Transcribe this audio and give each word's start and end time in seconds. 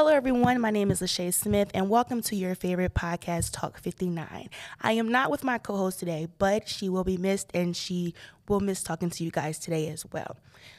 Hello, 0.00 0.12
everyone. 0.12 0.60
My 0.60 0.70
name 0.70 0.92
is 0.92 1.00
Lachey 1.00 1.34
Smith, 1.34 1.72
and 1.74 1.90
welcome 1.90 2.22
to 2.22 2.36
your 2.36 2.54
favorite 2.54 2.94
podcast, 2.94 3.50
Talk 3.52 3.80
59. 3.80 4.48
I 4.80 4.92
am 4.92 5.08
not 5.08 5.28
with 5.28 5.42
my 5.42 5.58
co 5.58 5.76
host 5.76 5.98
today, 5.98 6.28
but 6.38 6.68
she 6.68 6.88
will 6.88 7.02
be 7.02 7.16
missed, 7.16 7.50
and 7.52 7.76
she 7.76 8.14
will 8.48 8.60
miss 8.60 8.84
talking 8.84 9.10
to 9.10 9.24
you 9.24 9.32
guys 9.32 9.58
today 9.58 9.88
as 9.88 10.06
well. 10.12 10.36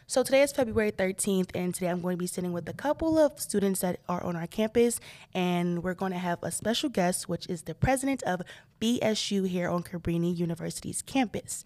So, 0.08 0.24
today 0.24 0.42
is 0.42 0.54
February 0.54 0.94
13th, 0.94 1.50
and 1.54 1.76
today 1.76 1.88
I'm 1.88 2.00
going 2.00 2.16
to 2.16 2.18
be 2.18 2.28
sitting 2.28 2.54
with 2.54 2.70
a 2.70 2.74
couple 2.74 3.20
of 3.20 3.42
students 3.42 3.82
that 3.82 4.00
are 4.08 4.24
on 4.24 4.38
our 4.38 4.48
campus, 4.48 5.02
and 5.34 5.84
we're 5.84 5.96
going 5.96 6.14
to 6.14 6.18
have 6.18 6.40
a 6.42 6.50
special 6.50 6.88
guest, 6.88 7.28
which 7.28 7.46
is 7.48 7.64
the 7.64 7.76
president 7.76 8.24
of 8.24 8.42
BSU 8.80 9.50
here 9.50 9.68
on 9.68 9.84
Cabrini 9.84 10.34
University's 10.34 11.02
campus. 11.02 11.66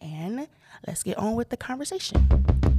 And 0.00 0.48
let's 0.86 1.02
get 1.02 1.18
on 1.18 1.34
with 1.34 1.50
the 1.50 1.58
conversation. 1.58 2.73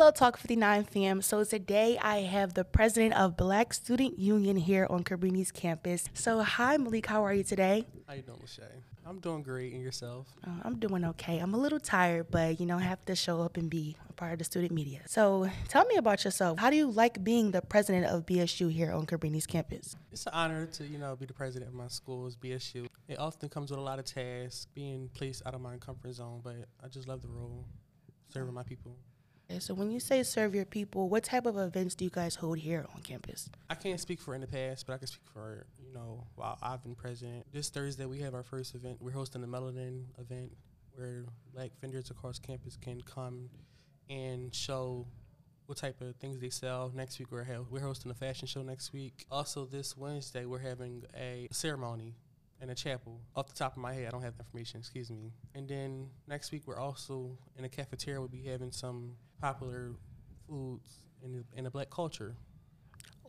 Hello, 0.00 0.10
Talk 0.10 0.38
59 0.38 0.84
fam. 0.84 1.20
So 1.20 1.44
today 1.44 1.98
I 2.00 2.20
have 2.20 2.54
the 2.54 2.64
president 2.64 3.12
of 3.12 3.36
Black 3.36 3.74
Student 3.74 4.18
Union 4.18 4.56
here 4.56 4.86
on 4.88 5.04
Cabrini's 5.04 5.52
campus. 5.52 6.08
So 6.14 6.40
hi, 6.40 6.78
Malik. 6.78 7.04
How 7.04 7.22
are 7.22 7.34
you 7.34 7.44
today? 7.44 7.84
How 8.08 8.14
you 8.14 8.22
doing, 8.22 8.38
Lachey? 8.38 8.62
I'm 9.04 9.18
doing 9.18 9.42
great. 9.42 9.74
And 9.74 9.82
yourself? 9.82 10.28
Uh, 10.42 10.52
I'm 10.62 10.78
doing 10.78 11.04
okay. 11.04 11.38
I'm 11.38 11.52
a 11.52 11.58
little 11.58 11.78
tired, 11.78 12.30
but 12.30 12.58
you 12.58 12.64
know, 12.64 12.78
I 12.78 12.80
have 12.80 13.04
to 13.04 13.14
show 13.14 13.42
up 13.42 13.58
and 13.58 13.68
be 13.68 13.94
a 14.08 14.14
part 14.14 14.32
of 14.32 14.38
the 14.38 14.44
student 14.46 14.72
media. 14.72 15.00
So 15.04 15.50
tell 15.68 15.84
me 15.84 15.96
about 15.96 16.24
yourself. 16.24 16.58
How 16.58 16.70
do 16.70 16.76
you 16.76 16.90
like 16.90 17.22
being 17.22 17.50
the 17.50 17.60
president 17.60 18.06
of 18.06 18.24
BSU 18.24 18.72
here 18.72 18.92
on 18.92 19.04
Cabrini's 19.04 19.46
campus? 19.46 19.96
It's 20.10 20.24
an 20.24 20.32
honor 20.32 20.64
to, 20.64 20.84
you 20.86 20.96
know, 20.96 21.14
be 21.14 21.26
the 21.26 21.34
president 21.34 21.68
of 21.68 21.74
my 21.74 21.88
school's 21.88 22.36
BSU. 22.36 22.86
It 23.06 23.18
often 23.18 23.50
comes 23.50 23.70
with 23.70 23.78
a 23.78 23.82
lot 23.82 23.98
of 23.98 24.06
tasks, 24.06 24.66
being 24.74 25.10
placed 25.12 25.42
out 25.44 25.52
of 25.52 25.60
my 25.60 25.76
comfort 25.76 26.14
zone, 26.14 26.40
but 26.42 26.56
I 26.82 26.88
just 26.88 27.06
love 27.06 27.20
the 27.20 27.28
role, 27.28 27.66
serving 28.32 28.54
my 28.54 28.62
people. 28.62 28.96
Okay, 29.50 29.58
so 29.58 29.74
when 29.74 29.90
you 29.90 29.98
say 29.98 30.22
serve 30.22 30.54
your 30.54 30.64
people, 30.64 31.08
what 31.08 31.24
type 31.24 31.44
of 31.44 31.58
events 31.58 31.96
do 31.96 32.04
you 32.04 32.10
guys 32.10 32.36
hold 32.36 32.58
here 32.58 32.86
on 32.94 33.02
campus? 33.02 33.50
I 33.68 33.74
can't 33.74 33.98
speak 33.98 34.20
for 34.20 34.36
in 34.36 34.40
the 34.40 34.46
past, 34.46 34.86
but 34.86 34.92
I 34.92 34.98
can 34.98 35.08
speak 35.08 35.26
for, 35.32 35.66
you 35.84 35.92
know, 35.92 36.24
while 36.36 36.56
I've 36.62 36.84
been 36.84 36.94
president. 36.94 37.46
This 37.52 37.68
Thursday 37.68 38.06
we 38.06 38.20
have 38.20 38.32
our 38.32 38.44
first 38.44 38.76
event. 38.76 38.98
We're 39.00 39.10
hosting 39.10 39.40
the 39.40 39.48
Melanin 39.48 40.04
event 40.20 40.52
where 40.94 41.24
black 41.52 41.72
vendors 41.80 42.12
across 42.12 42.38
campus 42.38 42.76
can 42.76 43.00
come 43.00 43.50
and 44.08 44.54
show 44.54 45.08
what 45.66 45.78
type 45.78 46.00
of 46.00 46.14
things 46.16 46.38
they 46.38 46.50
sell. 46.50 46.92
Next 46.94 47.18
week 47.18 47.32
we're 47.32 47.42
ha- 47.42 47.64
we're 47.68 47.80
hosting 47.80 48.12
a 48.12 48.14
fashion 48.14 48.46
show 48.46 48.62
next 48.62 48.92
week. 48.92 49.26
Also 49.32 49.64
this 49.64 49.96
Wednesday 49.96 50.44
we're 50.44 50.60
having 50.60 51.02
a 51.18 51.48
ceremony 51.50 52.14
in 52.62 52.70
a 52.70 52.74
chapel. 52.74 53.20
Off 53.34 53.48
the 53.48 53.54
top 53.54 53.72
of 53.72 53.82
my 53.82 53.92
head, 53.92 54.08
I 54.08 54.10
don't 54.10 54.22
have 54.22 54.36
the 54.36 54.44
information, 54.44 54.80
excuse 54.80 55.10
me. 55.10 55.32
And 55.54 55.68
then 55.68 56.08
next 56.28 56.52
week 56.52 56.62
we're 56.66 56.78
also 56.78 57.38
in 57.56 57.64
a 57.64 57.68
cafeteria 57.68 58.20
we'll 58.20 58.28
be 58.28 58.44
having 58.44 58.70
some 58.70 59.16
popular 59.40 59.92
foods 60.48 61.02
in 61.24 61.32
the, 61.32 61.44
in 61.56 61.64
the 61.64 61.70
black 61.70 61.90
culture. 61.90 62.34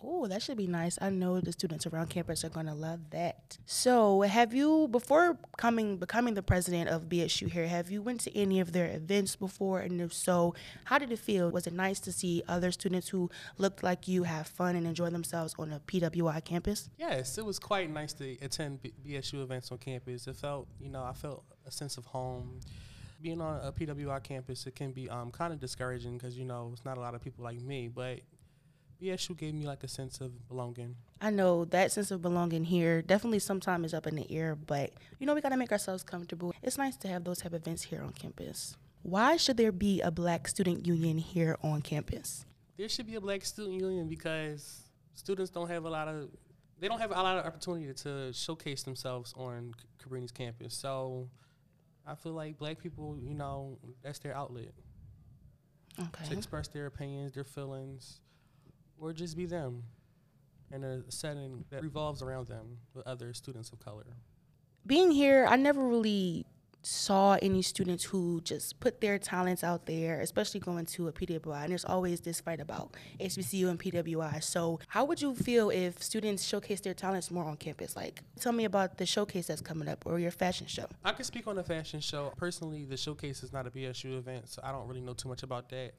Oh, 0.04 0.28
that 0.28 0.42
should 0.42 0.58
be 0.58 0.68
nice. 0.68 0.98
I 1.02 1.10
know 1.10 1.40
the 1.40 1.52
students 1.52 1.86
around 1.86 2.10
campus 2.10 2.44
are 2.44 2.50
going 2.50 2.66
to 2.66 2.74
love 2.74 3.12
that. 3.12 3.58
So, 3.66 4.22
have 4.22 4.54
you 4.54 4.88
before 4.90 5.38
coming 5.58 5.98
becoming 5.98 6.34
the 6.34 6.42
president 6.42 6.90
of 6.90 7.04
BSU 7.04 7.52
here, 7.52 7.68
have 7.68 7.92
you 7.92 8.02
went 8.02 8.22
to 8.22 8.36
any 8.38 8.60
of 8.60 8.72
their 8.72 8.88
events 8.88 9.36
before 9.36 9.80
and 9.80 10.02
if 10.02 10.14
so, 10.14 10.56
how 10.86 10.98
did 10.98 11.12
it 11.12 11.20
feel? 11.20 11.52
Was 11.52 11.68
it 11.68 11.74
nice 11.74 12.00
to 12.02 12.12
see 12.12 12.44
other 12.48 12.72
students 12.72 13.10
who 13.10 13.30
looked 13.58 13.84
like 13.84 14.08
you 14.08 14.24
have 14.24 14.48
fun 14.48 14.76
and 14.76 14.88
enjoy 14.88 15.10
themselves 15.10 15.54
on 15.60 15.72
a 15.72 15.80
PWI 15.80 16.44
campus? 16.44 16.90
Yes, 16.98 17.38
it 17.38 17.46
was 17.46 17.60
quite 17.60 17.90
nice 17.90 18.14
to 18.14 18.38
attend 18.42 18.80
BSU 19.06 19.44
events 19.44 19.72
on 19.72 19.78
campus. 19.78 20.28
It 20.28 20.36
felt, 20.36 20.68
you 20.80 20.90
know, 20.90 21.04
I 21.04 21.14
felt 21.14 21.44
a 21.66 21.72
sense 21.72 21.98
of 21.98 22.06
home 22.06 22.60
being 23.22 23.42
on 23.42 23.60
a 23.64 23.72
PWI 23.72 24.24
campus, 24.24 24.66
it 24.66 24.76
can 24.76 24.92
be 24.92 25.10
um, 25.10 25.32
kind 25.32 25.54
of 25.54 25.60
discouraging 25.60 26.18
because 26.18 26.38
you 26.38 26.46
know 26.46 26.70
it's 26.74 26.84
not 26.84 26.98
a 26.98 27.02
lot 27.02 27.16
of 27.16 27.22
people 27.22 27.44
like 27.44 27.62
me. 27.62 27.88
But 27.88 28.22
BSU 29.02 29.36
gave 29.36 29.54
me 29.54 29.66
like 29.66 29.84
a 29.84 29.88
sense 29.88 30.22
of 30.22 30.48
belonging. 30.48 30.96
I 31.20 31.32
know 31.32 31.66
that 31.66 31.92
sense 31.92 32.12
of 32.12 32.22
belonging 32.22 32.66
here 32.66 33.02
definitely 33.02 33.40
sometimes 33.40 33.88
is 33.88 33.94
up 33.94 34.06
in 34.06 34.16
the 34.16 34.32
air, 34.32 34.56
but 34.56 34.92
you 35.20 35.26
know 35.26 35.34
we 35.34 35.42
gotta 35.42 35.58
make 35.58 35.72
ourselves 35.72 36.04
comfortable. 36.04 36.54
It's 36.62 36.78
nice 36.78 36.96
to 36.98 37.08
have 37.08 37.24
those 37.24 37.40
type 37.40 37.54
of 37.54 37.62
events 37.62 37.84
here 37.84 38.02
on 38.02 38.12
campus. 38.12 38.78
Why 39.04 39.38
should 39.38 39.58
there 39.58 39.72
be 39.72 40.02
a 40.02 40.12
Black 40.12 40.48
Student 40.48 40.86
Union 40.86 41.18
here 41.18 41.58
on 41.64 41.82
campus? 41.82 42.46
There 42.78 42.88
should 42.88 43.08
be 43.08 43.16
a 43.16 43.22
Black 43.22 43.44
Student 43.44 43.82
Union 43.82 44.08
because 44.08 44.84
students 45.16 45.50
don't 45.50 45.68
have 45.68 45.86
a 45.86 45.90
lot 45.90 46.08
of 46.08 46.30
they 46.80 46.88
don't 46.88 47.00
have 47.00 47.12
a 47.12 47.22
lot 47.22 47.38
of 47.38 47.46
opportunity 47.46 47.94
to 47.94 48.34
showcase 48.34 48.84
themselves 48.84 49.34
on 49.38 49.74
Cabrini's 50.04 50.32
campus. 50.32 50.76
So 50.76 51.30
I 52.06 52.16
feel 52.16 52.34
like 52.34 52.58
black 52.58 52.80
people, 52.80 53.18
you 53.22 53.36
know, 53.36 53.78
that's 54.02 54.20
their 54.20 54.36
outlet. 54.36 54.74
Okay. 56.00 56.26
To 56.30 56.34
express 56.34 56.68
their 56.70 56.88
opinions, 56.88 57.34
their 57.34 57.44
feelings, 57.44 58.22
or 59.02 59.12
just 59.12 59.36
be 59.36 59.46
them 59.46 59.84
in 60.72 60.84
a 60.84 61.12
setting 61.12 61.66
that 61.70 61.84
revolves 61.84 62.22
around 62.22 62.48
them 62.48 62.78
with 62.94 63.06
other 63.06 63.34
students 63.34 63.72
of 63.72 63.80
color. 63.80 64.06
Being 64.86 65.12
here, 65.12 65.46
I 65.50 65.58
never 65.58 65.86
really 65.86 66.46
saw 66.84 67.38
any 67.42 67.62
students 67.62 68.04
who 68.06 68.42
just 68.42 68.80
put 68.80 69.02
their 69.02 69.20
talents 69.20 69.64
out 69.64 69.86
there, 69.86 70.20
especially 70.22 70.60
going 70.60 70.86
to 70.86 71.08
a 71.08 71.12
PWI. 71.12 71.64
And 71.64 71.72
there's 71.72 71.86
always 71.86 72.22
this 72.22 72.42
fight 72.42 72.60
about 72.60 72.96
HBCU 73.20 73.70
and 73.70 73.80
PWI. 73.80 74.42
So, 74.44 74.80
how 74.88 75.06
would 75.06 75.22
you 75.22 75.36
feel 75.36 75.70
if 75.70 76.02
students 76.02 76.44
showcase 76.44 76.82
their 76.82 76.96
talents 76.96 77.30
more 77.30 77.44
on 77.44 77.58
campus? 77.58 77.96
Like, 77.96 78.24
tell 78.40 78.52
me 78.52 78.66
about 78.66 78.98
the 78.98 79.06
showcase 79.06 79.48
that's 79.48 79.62
coming 79.62 79.88
up 79.88 80.06
or 80.06 80.20
your 80.20 80.32
fashion 80.32 80.66
show. 80.68 80.88
I 81.04 81.12
can 81.12 81.26
speak 81.26 81.46
on 81.48 81.56
the 81.56 81.64
fashion 81.64 82.00
show. 82.00 82.34
Personally, 82.38 82.86
the 82.86 82.98
showcase 82.98 83.44
is 83.44 83.54
not 83.54 83.68
a 83.68 83.72
BSU 83.72 84.18
event, 84.18 84.50
so 84.50 84.62
I 84.64 84.72
don't 84.72 84.88
really 84.88 85.02
know 85.02 85.14
too 85.14 85.30
much 85.30 85.44
about 85.44 85.70
that. 85.70 85.92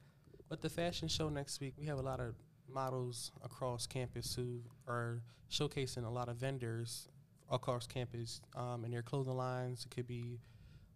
But 0.49 0.61
the 0.61 0.69
fashion 0.69 1.07
show 1.07 1.29
next 1.29 1.61
week, 1.61 1.75
we 1.79 1.85
have 1.85 1.97
a 1.97 2.01
lot 2.01 2.19
of 2.19 2.35
models 2.71 3.31
across 3.43 3.87
campus 3.87 4.33
who 4.35 4.61
are 4.87 5.21
showcasing 5.51 6.05
a 6.05 6.09
lot 6.09 6.29
of 6.29 6.37
vendors 6.37 7.07
across 7.51 7.85
campus 7.85 8.41
um, 8.55 8.83
and 8.83 8.93
their 8.93 9.01
clothing 9.01 9.35
lines. 9.35 9.85
It 9.85 9.95
could 9.95 10.07
be 10.07 10.39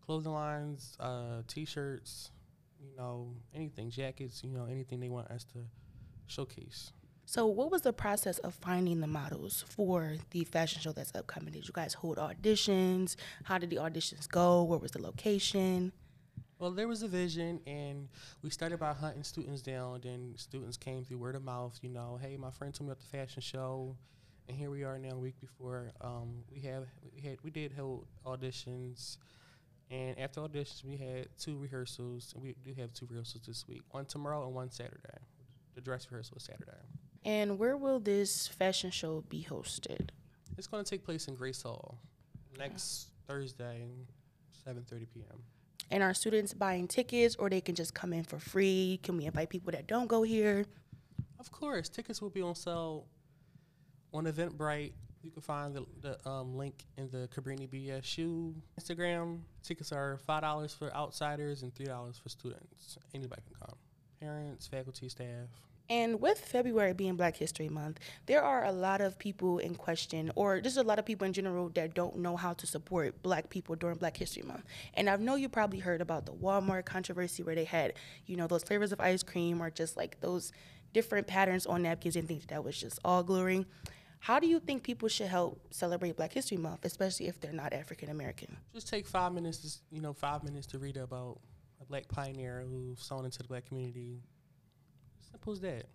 clothing 0.06 0.32
lines, 0.32 0.96
uh, 1.00 1.42
t-shirts, 1.48 2.32
you 2.82 2.96
know, 2.98 3.34
anything, 3.54 3.90
jackets, 3.90 4.44
you 4.44 4.52
know, 4.52 4.66
anything 4.66 5.00
they 5.00 5.10
want 5.10 5.30
us 5.30 5.44
to 5.46 5.60
showcase. 6.28 6.92
So, 7.26 7.46
what 7.46 7.72
was 7.72 7.82
the 7.82 7.92
process 7.92 8.40
of 8.40 8.54
finding 8.56 9.02
the 9.02 9.08
models 9.08 9.66
for 9.68 10.16
the 10.32 10.46
fashion 10.46 10.82
show 10.82 10.94
that's 10.94 11.14
upcoming? 11.14 11.52
Did 11.52 11.68
you 11.68 11.74
guys 11.74 11.94
hold 11.94 12.18
auditions? 12.18 13.18
How 13.44 13.58
did 13.58 13.70
the 13.70 13.76
auditions 13.76 14.30
go? 14.30 14.64
Where 14.64 14.80
was 14.80 14.92
the 14.92 15.02
location? 15.02 15.92
Well, 16.60 16.72
there 16.72 16.88
was 16.88 17.04
a 17.04 17.08
vision, 17.08 17.62
and 17.68 18.10
we 18.42 18.50
started 18.50 18.80
by 18.80 18.94
hunting 18.94 19.24
students 19.24 19.62
down. 19.62 20.02
Then 20.02 20.34
students 20.38 20.76
came 20.76 21.04
through 21.04 21.20
word 21.20 21.36
of 21.36 21.44
mouth. 21.44 21.78
You 21.84 21.90
know, 21.90 22.18
hey, 22.20 22.36
my 22.36 22.50
friend 22.50 22.74
told 22.74 22.88
me 22.88 22.92
about 22.94 23.00
the 23.00 23.18
fashion 23.18 23.42
show, 23.44 23.96
and 24.48 24.58
here 24.58 24.72
we 24.72 24.84
are 24.84 24.98
now, 24.98 25.12
a 25.12 25.20
week 25.20 25.40
before. 25.40 25.92
Um, 26.02 26.44
we 26.52 26.62
have 26.62 26.86
we 27.14 27.22
had 27.22 27.38
we 27.44 27.52
did 27.52 27.74
hold 27.74 28.08
auditions. 28.26 29.18
And 29.90 30.20
after 30.20 30.42
auditions, 30.42 30.84
we 30.84 30.98
had 30.98 31.28
two 31.38 31.58
rehearsals, 31.58 32.34
and 32.34 32.44
we 32.44 32.56
do 32.66 32.74
have 32.82 32.92
two 32.92 33.06
rehearsals 33.06 33.44
this 33.46 33.68
week. 33.68 33.84
One 33.92 34.06
tomorrow 34.06 34.46
and 34.46 34.54
one 34.54 34.72
Saturday. 34.72 35.20
The 35.76 35.82
dress 35.82 36.08
rehearsal 36.10 36.38
is 36.38 36.44
Saturday. 36.44 36.72
And 37.24 37.60
where 37.60 37.78
will 37.78 38.00
this 38.00 38.48
fashion 38.48 38.90
show 38.90 39.24
be 39.30 39.46
hosted? 39.48 40.10
It's 40.58 40.68
going 40.68 40.84
to 40.84 40.90
take 40.90 41.06
place 41.06 41.28
in 41.28 41.36
Grace 41.36 41.62
Hall 41.62 42.00
next 42.58 43.12
Thursday, 43.28 43.86
7:30 44.68 45.08
p.m. 45.14 45.44
And 45.90 46.04
our 46.04 46.14
students 46.14 46.54
buying 46.54 46.88
tickets, 46.88 47.36
or 47.36 47.50
they 47.50 47.62
can 47.62 47.76
just 47.76 47.94
come 47.94 48.14
in 48.14 48.24
for 48.24 48.40
free? 48.40 49.00
Can 49.04 49.18
we 49.18 49.26
invite 49.26 49.50
people 49.50 49.72
that 49.72 49.88
don't 49.88 50.08
go 50.08 50.24
here? 50.24 50.66
Of 51.40 51.52
course, 51.52 51.88
tickets 51.88 52.22
will 52.22 52.30
be 52.30 52.42
on 52.42 52.56
sale 52.56 53.06
on 54.14 54.26
Eventbrite 54.26 54.94
you 55.28 55.32
can 55.32 55.42
find 55.42 55.76
the, 55.76 55.86
the 56.02 56.30
um, 56.30 56.56
link 56.56 56.86
in 56.98 57.10
the 57.10 57.28
Cabrini 57.36 57.68
BSU 57.68 58.54
Instagram. 58.80 59.40
Tickets 59.62 59.92
are 59.92 60.18
five 60.26 60.42
dollars 60.42 60.74
for 60.74 60.94
outsiders 60.96 61.64
and 61.64 61.76
three 61.76 61.86
dollars 61.86 62.18
for 62.18 62.30
students. 62.30 62.98
Anybody 63.14 63.42
can 63.42 63.56
come. 63.60 63.76
Parents, 64.22 64.68
faculty, 64.68 65.10
staff. 65.10 65.50
And 65.90 66.20
with 66.20 66.40
February 66.40 66.94
being 66.94 67.16
Black 67.16 67.38
History 67.38 67.70
Month, 67.70 68.00
there 68.26 68.42
are 68.42 68.66
a 68.66 68.72
lot 68.72 69.00
of 69.00 69.18
people 69.18 69.60
in 69.60 69.76
question, 69.76 70.32
or 70.36 70.60
just 70.60 70.78
a 70.78 70.84
lot 70.84 71.00
of 71.00 71.06
people 71.06 71.26
in 71.26 71.34
general 71.34 71.70
that 71.70 71.94
don't 71.94 72.18
know 72.18 72.36
how 72.36 72.54
to 72.54 72.68
support 72.68 73.22
Black 73.24 73.50
people 73.50 73.76
during 73.76 73.98
Black 73.98 74.18
History 74.18 74.44
Month. 74.44 74.66
And 74.96 75.10
I 75.10 75.16
know 75.16 75.36
you 75.36 75.48
probably 75.48 75.80
heard 75.80 76.02
about 76.02 76.26
the 76.26 76.34
Walmart 76.34 76.86
controversy 76.86 77.42
where 77.44 77.56
they 77.56 77.64
had, 77.64 77.94
you 78.26 78.36
know, 78.36 78.48
those 78.48 78.64
flavors 78.64 78.92
of 78.92 79.00
ice 79.00 79.24
cream 79.24 79.62
or 79.62 79.70
just 79.70 79.96
like 79.96 80.20
those 80.20 80.52
different 80.94 81.28
patterns 81.28 81.66
on 81.66 81.84
napkins 81.84 82.16
and 82.16 82.28
things 82.28 82.46
that 82.48 82.64
was 82.64 82.78
just 82.78 83.00
all 83.06 83.24
glory. 83.24 83.66
How 84.20 84.40
do 84.40 84.48
you 84.48 84.60
think 84.60 84.84
people 84.84 85.08
should 85.08 85.28
help 85.28 85.62
celebrate 85.72 86.18
Black 86.18 86.34
History 86.34 86.58
Month, 86.58 86.84
especially 86.84 87.28
if 87.28 87.40
they're 87.40 87.54
not 87.54 87.72
African 87.72 88.10
American? 88.10 88.58
Just 88.74 88.90
take 88.90 89.08
five 89.08 89.32
minutes, 89.32 89.58
to, 89.60 89.96
you 89.96 90.02
know, 90.02 90.12
five 90.12 90.44
minutes 90.44 90.68
to 90.68 90.80
read 90.80 90.98
about 90.98 91.40
a 91.80 91.86
black 91.86 92.08
pioneer 92.08 92.66
who 92.68 92.96
sown 92.98 93.26
into 93.26 93.38
the 93.38 93.44
black 93.46 93.68
community. 93.68 94.22
Simple 95.32 95.54
as 95.54 95.62
that. 95.62 95.86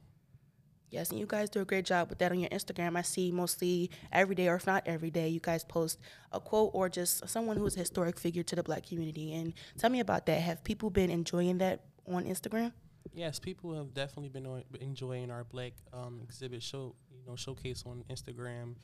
Yes, 0.91 1.11
and 1.11 1.19
you 1.19 1.25
guys 1.25 1.49
do 1.49 1.61
a 1.61 1.65
great 1.65 1.87
job 1.87 2.11
with 2.11 2.19
that 2.19 2.33
on 2.33 2.39
your 2.39 2.51
Instagram. 2.51 2.99
I 2.99 3.03
see 3.03 3.33
mostly 3.33 3.91
every 4.13 4.35
day, 4.35 4.49
or 4.49 4.57
if 4.57 4.67
not 4.67 4.83
every 4.85 5.11
day, 5.11 5.27
you 5.29 5.41
guys 5.41 5.65
post 5.65 5.99
a 6.33 6.39
quote 6.39 6.71
or 6.75 6.91
just 6.91 7.27
someone 7.27 7.57
who's 7.57 7.77
a 7.77 7.79
historic 7.79 8.21
figure 8.21 8.43
to 8.43 8.57
the 8.57 8.63
black 8.63 8.87
community. 8.87 9.33
And 9.33 9.55
tell 9.79 9.89
me 9.89 10.01
about 10.01 10.27
that. 10.27 10.39
Have 10.43 10.63
people 10.63 10.91
been 10.91 11.11
enjoying 11.11 11.57
that 11.59 11.81
on 12.07 12.25
Instagram? 12.25 12.73
Yes, 13.15 13.39
people 13.39 13.75
have 13.75 13.95
definitely 13.95 14.29
been 14.29 14.65
enjoying 14.83 15.31
our 15.31 15.45
black 15.45 15.73
um, 15.95 16.21
exhibit 16.23 16.63
show, 16.63 16.95
you 17.11 17.25
know, 17.27 17.37
showcase 17.37 17.85
on 17.87 18.05
Instagram. 18.11 18.75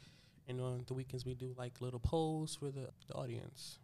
And 0.48 0.62
on 0.62 0.84
the 0.86 0.94
weekends, 0.94 1.26
we 1.26 1.34
do 1.34 1.54
like 1.58 1.82
little 1.82 2.00
polls 2.00 2.56
for 2.58 2.70
the, 2.70 2.88
the 3.06 3.14
audience. 3.14 3.80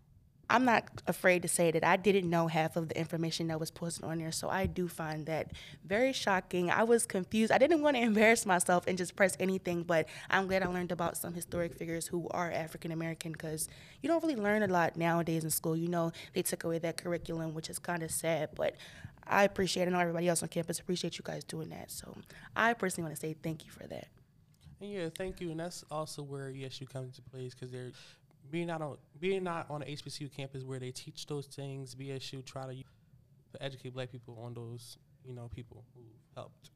I'm 0.50 0.64
not 0.64 0.84
afraid 1.06 1.42
to 1.42 1.48
say 1.48 1.70
that 1.70 1.82
I 1.84 1.96
didn't 1.96 2.28
know 2.28 2.48
half 2.48 2.76
of 2.76 2.88
the 2.88 2.98
information 2.98 3.48
that 3.48 3.58
was 3.58 3.70
posted 3.70 4.04
on 4.04 4.18
there, 4.18 4.32
so 4.32 4.48
I 4.48 4.66
do 4.66 4.88
find 4.88 5.26
that 5.26 5.52
very 5.84 6.12
shocking. 6.12 6.70
I 6.70 6.84
was 6.84 7.06
confused. 7.06 7.50
I 7.50 7.58
didn't 7.58 7.82
want 7.82 7.96
to 7.96 8.02
embarrass 8.10 8.44
myself 8.44 8.86
and 8.86 8.98
just 8.98 9.16
press 9.16 9.36
anything, 9.40 9.82
but 9.82 10.06
I'm 10.30 10.46
glad 10.46 10.62
I 10.62 10.66
learned 10.66 10.92
about 10.92 11.16
some 11.16 11.34
historic 11.34 11.74
figures 11.76 12.06
who 12.06 12.28
are 12.30 12.50
African 12.50 12.92
American 12.92 13.32
because 13.32 13.68
you 14.02 14.08
don't 14.08 14.22
really 14.22 14.36
learn 14.36 14.62
a 14.62 14.66
lot 14.66 14.96
nowadays 14.96 15.44
in 15.44 15.50
school. 15.50 15.76
You 15.76 15.88
know, 15.88 16.12
they 16.34 16.42
took 16.42 16.64
away 16.64 16.78
that 16.80 16.96
curriculum, 16.96 17.54
which 17.54 17.70
is 17.70 17.78
kind 17.78 18.02
of 18.02 18.10
sad, 18.10 18.50
but 18.54 18.76
I 19.26 19.44
appreciate 19.44 19.84
it. 19.84 19.86
I 19.88 19.92
know 19.92 20.00
everybody 20.00 20.28
else 20.28 20.42
on 20.42 20.48
campus 20.48 20.78
appreciate 20.78 21.18
you 21.18 21.24
guys 21.24 21.44
doing 21.44 21.70
that. 21.70 21.90
So 21.90 22.14
I 22.54 22.74
personally 22.74 23.08
want 23.08 23.16
to 23.16 23.20
say 23.20 23.34
thank 23.42 23.64
you 23.64 23.70
for 23.70 23.86
that. 23.86 24.08
And 24.80 24.92
yeah, 24.92 25.08
thank 25.16 25.40
you. 25.40 25.50
And 25.50 25.60
that's 25.60 25.84
also 25.90 26.22
where 26.22 26.50
yes, 26.50 26.80
you 26.80 26.86
come 26.86 27.04
into 27.04 27.22
place 27.22 27.54
because 27.54 27.70
they're 27.70 27.92
being 28.50 28.66
not 28.66 28.82
on 28.82 28.96
being 29.18 29.44
not 29.44 29.66
on 29.70 29.80
the 29.80 29.86
HBCU 29.86 30.34
campus 30.34 30.62
where 30.64 30.78
they 30.78 30.90
teach 30.90 31.26
those 31.26 31.46
things. 31.46 31.94
BSU 31.94 32.44
try 32.44 32.66
to 32.66 33.62
educate 33.62 33.94
Black 33.94 34.10
people 34.10 34.38
on 34.44 34.54
those 34.54 34.98
you 35.24 35.34
know 35.34 35.48
people 35.54 35.84
who 35.94 36.02
helped. 36.34 36.70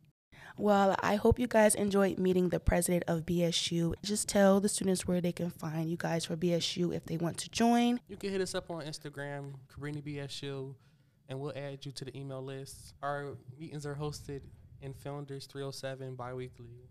Well, 0.56 0.96
I 1.00 1.16
hope 1.16 1.38
you 1.38 1.46
guys 1.46 1.74
enjoyed 1.74 2.18
meeting 2.18 2.48
the 2.48 2.58
president 2.58 3.04
of 3.06 3.26
BSU. 3.26 3.94
Just 4.02 4.28
tell 4.28 4.60
the 4.60 4.68
students 4.68 5.06
where 5.06 5.20
they 5.20 5.30
can 5.32 5.50
find 5.50 5.88
you 5.88 5.96
guys 5.96 6.24
for 6.24 6.36
BSU 6.36 6.94
if 6.94 7.04
they 7.04 7.16
want 7.16 7.38
to 7.38 7.50
join. 7.50 8.00
You 8.08 8.16
can 8.16 8.30
hit 8.30 8.40
us 8.40 8.54
up 8.54 8.70
on 8.70 8.82
Instagram, 8.82 9.52
Cabrini 9.72 10.02
BSU, 10.02 10.74
and 11.28 11.38
we'll 11.38 11.52
add 11.54 11.86
you 11.86 11.92
to 11.92 12.04
the 12.04 12.16
email 12.16 12.42
list. 12.42 12.94
Our 13.02 13.36
meetings 13.58 13.86
are 13.86 13.94
hosted 13.94 14.40
in 14.82 14.94
Founders 14.94 15.46
307 15.46 16.16
biweekly. 16.16 16.88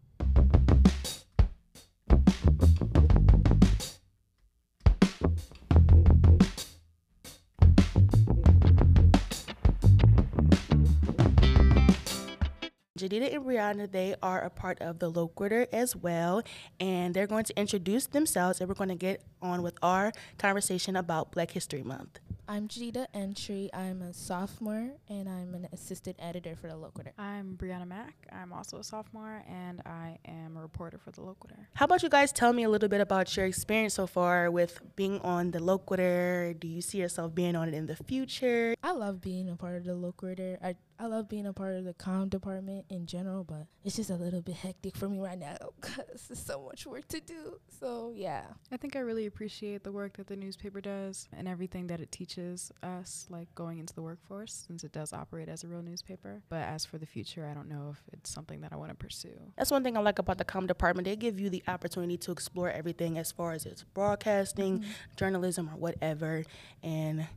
Jedidah 13.08 13.34
and 13.36 13.46
Brianna, 13.46 13.90
they 13.90 14.16
are 14.22 14.42
a 14.42 14.50
part 14.50 14.82
of 14.82 15.00
the 15.00 15.10
Loquitur 15.10 15.68
as 15.72 15.96
well, 15.96 16.44
and 16.80 17.14
they're 17.14 17.28
going 17.28 17.46
to 17.46 17.58
introduce 17.58 18.08
themselves, 18.08 18.60
and 18.60 18.68
we're 18.68 18.76
going 18.76 18.90
to 18.90 18.96
get 18.96 19.24
on 19.42 19.62
with 19.62 19.78
our 19.82 20.12
conversation 20.38 20.96
about 20.98 21.32
Black 21.32 21.52
History 21.52 21.84
Month. 21.84 22.20
I'm 22.50 22.70
Jedidah 22.70 23.08
Antwi. 23.14 23.70
I'm 23.74 24.02
a 24.02 24.14
sophomore 24.14 24.92
and 25.10 25.28
I'm 25.28 25.54
an 25.54 25.68
assistant 25.74 26.16
editor 26.18 26.56
for 26.56 26.68
the 26.68 26.76
Loquitur. 26.76 27.12
I'm 27.18 27.58
Brianna 27.58 27.86
Mack. 27.86 28.16
I'm 28.32 28.54
also 28.54 28.78
a 28.78 28.84
sophomore 28.86 29.44
and 29.50 29.82
I 29.86 30.18
am 30.26 30.56
a 30.56 30.62
reporter 30.62 30.98
for 30.98 31.12
the 31.12 31.20
Loquitur. 31.20 31.58
How 31.74 31.84
about 31.84 32.04
you 32.04 32.10
guys 32.10 32.32
tell 32.32 32.54
me 32.54 32.64
a 32.64 32.70
little 32.70 32.88
bit 32.88 33.02
about 33.02 33.36
your 33.36 33.46
experience 33.46 33.96
so 33.96 34.08
far 34.08 34.50
with 34.50 34.80
being 34.96 35.20
on 35.22 35.52
the 35.52 35.60
Loquitur? 35.60 36.58
Do 36.58 36.70
you 36.70 36.82
see 36.82 37.00
yourself 37.00 37.36
being 37.36 37.58
on 37.58 37.68
it 37.68 37.74
in 37.74 37.86
the 37.86 37.98
future? 37.98 38.76
I 38.82 38.94
love 38.94 39.20
being 39.20 39.50
a 39.50 39.58
part 39.58 39.76
of 39.76 39.84
the 39.84 39.96
Loquitur. 39.96 40.58
I 40.64 40.76
I 41.00 41.06
love 41.06 41.30
being 41.30 41.46
a 41.46 41.54
part 41.54 41.76
of 41.76 41.84
the 41.84 41.94
comm 41.94 42.28
department 42.28 42.86
in 42.90 43.06
general, 43.06 43.44
but 43.44 43.68
it's 43.84 43.98
just 43.98 44.10
a 44.10 44.16
little 44.16 44.42
bit 44.42 44.56
hectic 44.56 44.98
for 44.98 45.08
me 45.08 45.20
right 45.20 45.38
now 45.38 45.56
because 45.80 46.28
there's 46.28 46.40
so 46.44 46.60
much 46.60 46.88
work 46.88 47.08
to 47.10 47.20
do. 47.20 47.60
So 47.80 48.14
yeah, 48.16 48.46
I 48.72 48.78
think 48.78 48.96
I 48.96 49.00
really 49.00 49.28
appreciate 49.28 49.84
the 49.84 49.92
work 49.92 50.18
that 50.18 50.26
the 50.26 50.36
newspaper 50.36 50.82
does 50.82 51.28
and 51.38 51.48
everything 51.48 51.86
that 51.88 52.00
it 52.00 52.12
teaches 52.12 52.37
us, 52.38 53.26
like 53.30 53.54
going 53.56 53.80
into 53.80 53.94
the 53.94 54.02
workforce, 54.02 54.66
since 54.68 54.84
it 54.84 54.92
does 54.92 55.14
operate 55.14 55.50
as 55.50 55.64
a 55.64 55.68
real 55.68 55.82
newspaper. 55.82 56.42
But 56.50 56.62
as 56.64 56.86
for 56.86 56.98
the 56.98 57.06
future, 57.06 57.48
I 57.50 57.54
don't 57.54 57.68
know 57.70 57.90
if 57.94 58.02
it's 58.14 58.30
something 58.30 58.62
that 58.62 58.72
I 58.74 58.76
want 58.76 58.90
to 58.92 58.96
pursue. 58.96 59.40
That's 59.58 59.72
one 59.72 59.84
thing 59.84 59.98
I 59.98 60.02
like 60.02 60.20
about 60.20 60.38
the 60.38 60.46
comm 60.46 60.68
department. 60.68 61.06
They 61.06 61.16
give 61.16 61.40
you 61.40 61.50
the 61.50 61.64
opportunity 61.68 62.18
to 62.18 62.32
explore 62.32 62.70
everything 62.70 63.18
as 63.18 63.32
far 63.32 63.54
as 63.54 63.66
it's 63.66 63.84
broadcasting, 63.84 64.80
Mm-hmm. 64.80 64.90
journalism, 65.16 65.70
or 65.74 65.78
whatever. 65.78 66.44
And 66.84 67.28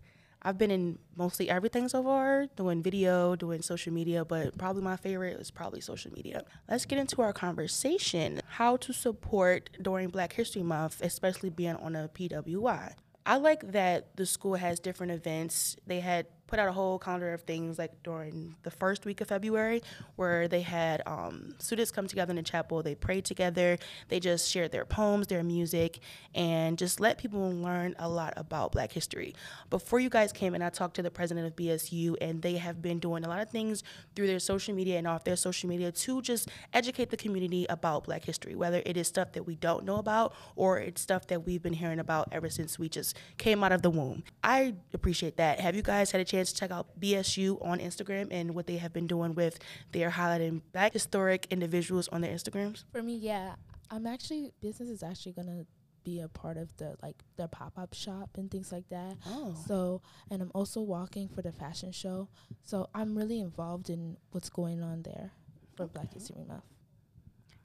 I've 0.43 0.57
been 0.57 0.71
in 0.71 0.99
mostly 1.17 1.51
everything 1.51 1.89
so 1.89 2.03
far, 2.03 2.47
doing 2.57 2.83
video, 2.83 3.37
doing 3.37 3.61
social 3.63 3.93
media, 3.93 4.25
but 4.25 4.57
probably 4.57 4.83
my 4.83 4.97
favorite 4.97 5.39
is 5.39 5.51
probably 5.51 5.81
social 5.83 6.11
media. 6.13 6.45
Let's 6.69 6.87
get 6.87 6.99
into 6.99 7.21
our 7.21 7.33
conversation. 7.35 8.41
How 8.49 8.77
to 8.79 8.93
support 8.95 9.69
during 9.83 10.09
Black 10.09 10.33
History 10.33 10.63
Month, 10.63 11.03
especially 11.03 11.51
being 11.51 11.77
on 11.77 11.95
a 11.95 12.09
PWI. 12.09 12.95
I 13.27 13.37
like 13.37 13.73
that 13.73 14.17
the 14.17 14.27
school 14.27 14.55
has 14.55 14.81
different 14.81 15.13
events. 15.13 15.77
They 15.87 16.01
had 16.01 16.27
put 16.51 16.59
out 16.59 16.69
a 16.69 16.73
whole 16.73 16.99
calendar 16.99 17.33
of 17.33 17.43
things 17.43 17.79
like 17.79 18.03
during 18.03 18.57
the 18.65 18.71
first 18.71 19.07
week 19.07 19.21
of 19.21 19.29
February 19.29 19.83
where 20.17 20.49
they 20.49 20.61
had 20.61 21.03
um, 21.07 21.55
students 21.59 21.91
come 21.93 22.09
together 22.09 22.31
in 22.31 22.37
the 22.37 22.43
chapel, 22.43 22.83
they 22.83 22.95
prayed 22.95 23.25
together, 23.25 23.79
they 24.09 24.19
just 24.19 24.51
shared 24.51 24.73
their 24.73 24.85
poems, 24.85 25.29
their 25.29 25.45
music, 25.45 26.01
and 26.35 26.77
just 26.77 27.01
let 27.01 27.19
people 27.19 27.51
learn 27.51 27.95
a 27.99 28.09
lot 28.09 28.35
about 28.37 28.73
Black 28.73 28.93
history. 28.93 29.35
Before 29.71 30.01
you 30.01 30.11
guys 30.11 30.33
came 30.33 30.55
in, 30.55 30.63
I 30.63 30.71
talked 30.71 30.97
to 30.97 31.03
the 31.03 31.11
president 31.11 31.47
of 31.47 31.57
BSU, 31.57 32.17
and 32.21 32.43
they 32.43 32.57
have 32.57 32.83
been 32.83 32.99
doing 32.99 33.25
a 33.25 33.29
lot 33.29 33.41
of 33.41 33.49
things 33.49 33.85
through 34.17 34.27
their 34.27 34.41
social 34.41 34.75
media 34.75 34.99
and 34.99 35.07
off 35.07 35.25
their 35.25 35.37
social 35.37 35.69
media 35.69 35.93
to 35.93 36.23
just 36.23 36.49
educate 36.73 37.11
the 37.11 37.17
community 37.17 37.67
about 37.69 38.05
Black 38.05 38.25
history, 38.25 38.55
whether 38.57 38.83
it 38.85 38.97
is 38.97 39.07
stuff 39.07 39.33
that 39.33 39.47
we 39.47 39.55
don't 39.55 39.85
know 39.85 39.97
about 39.97 40.35
or 40.57 40.79
it's 40.79 41.01
stuff 41.01 41.29
that 41.29 41.47
we've 41.47 41.63
been 41.63 41.73
hearing 41.73 42.01
about 42.01 42.29
ever 42.33 42.51
since 42.51 42.79
we 42.79 42.89
just 42.89 43.17
came 43.39 43.63
out 43.63 43.71
of 43.71 43.83
the 43.83 43.91
womb. 43.91 44.25
I 44.43 44.75
appreciate 44.93 45.37
that. 45.37 45.61
Have 45.61 45.77
you 45.77 45.83
guys 45.83 46.11
had 46.11 46.21
a 46.21 46.25
chance 46.25 46.40
to 46.45 46.55
check 46.55 46.71
out 46.71 46.99
BSU 47.01 47.65
on 47.65 47.79
Instagram 47.79 48.29
and 48.31 48.55
what 48.55 48.67
they 48.67 48.77
have 48.77 48.93
been 48.93 49.07
doing 49.07 49.35
with 49.35 49.59
their 49.93 50.11
highlighting 50.11 50.63
Black 50.73 50.93
historic 50.93 51.47
individuals 51.51 52.09
on 52.09 52.21
their 52.21 52.33
Instagrams? 52.33 52.85
for 52.93 53.03
me, 53.03 53.17
yeah, 53.17 53.55
I'm 53.91 54.07
actually 54.07 54.53
business 54.61 54.89
is 54.89 55.03
actually 55.03 55.33
gonna 55.33 55.67
be 56.05 56.21
a 56.21 56.29
part 56.29 56.57
of 56.57 56.75
the 56.79 56.97
like 57.03 57.17
their 57.37 57.49
pop 57.49 57.79
up 57.79 57.95
shop 57.95 58.31
and 58.37 58.51
things 58.51 58.73
like 58.73 58.89
that. 58.89 59.17
Oh. 59.27 59.55
So, 59.67 60.03
and 60.31 60.43
I'm 60.43 60.51
also 60.55 60.81
walking 60.81 61.29
for 61.29 61.43
the 61.43 61.53
fashion 61.53 61.93
show. 61.93 62.29
So 62.65 62.89
I'm 62.95 63.17
really 63.17 63.41
involved 63.41 63.91
in 63.91 64.17
what's 64.31 64.49
going 64.49 64.83
on 64.83 65.03
there 65.03 65.33
for 65.77 65.87
Black 65.87 66.13
History 66.15 66.45
Month. 66.47 66.65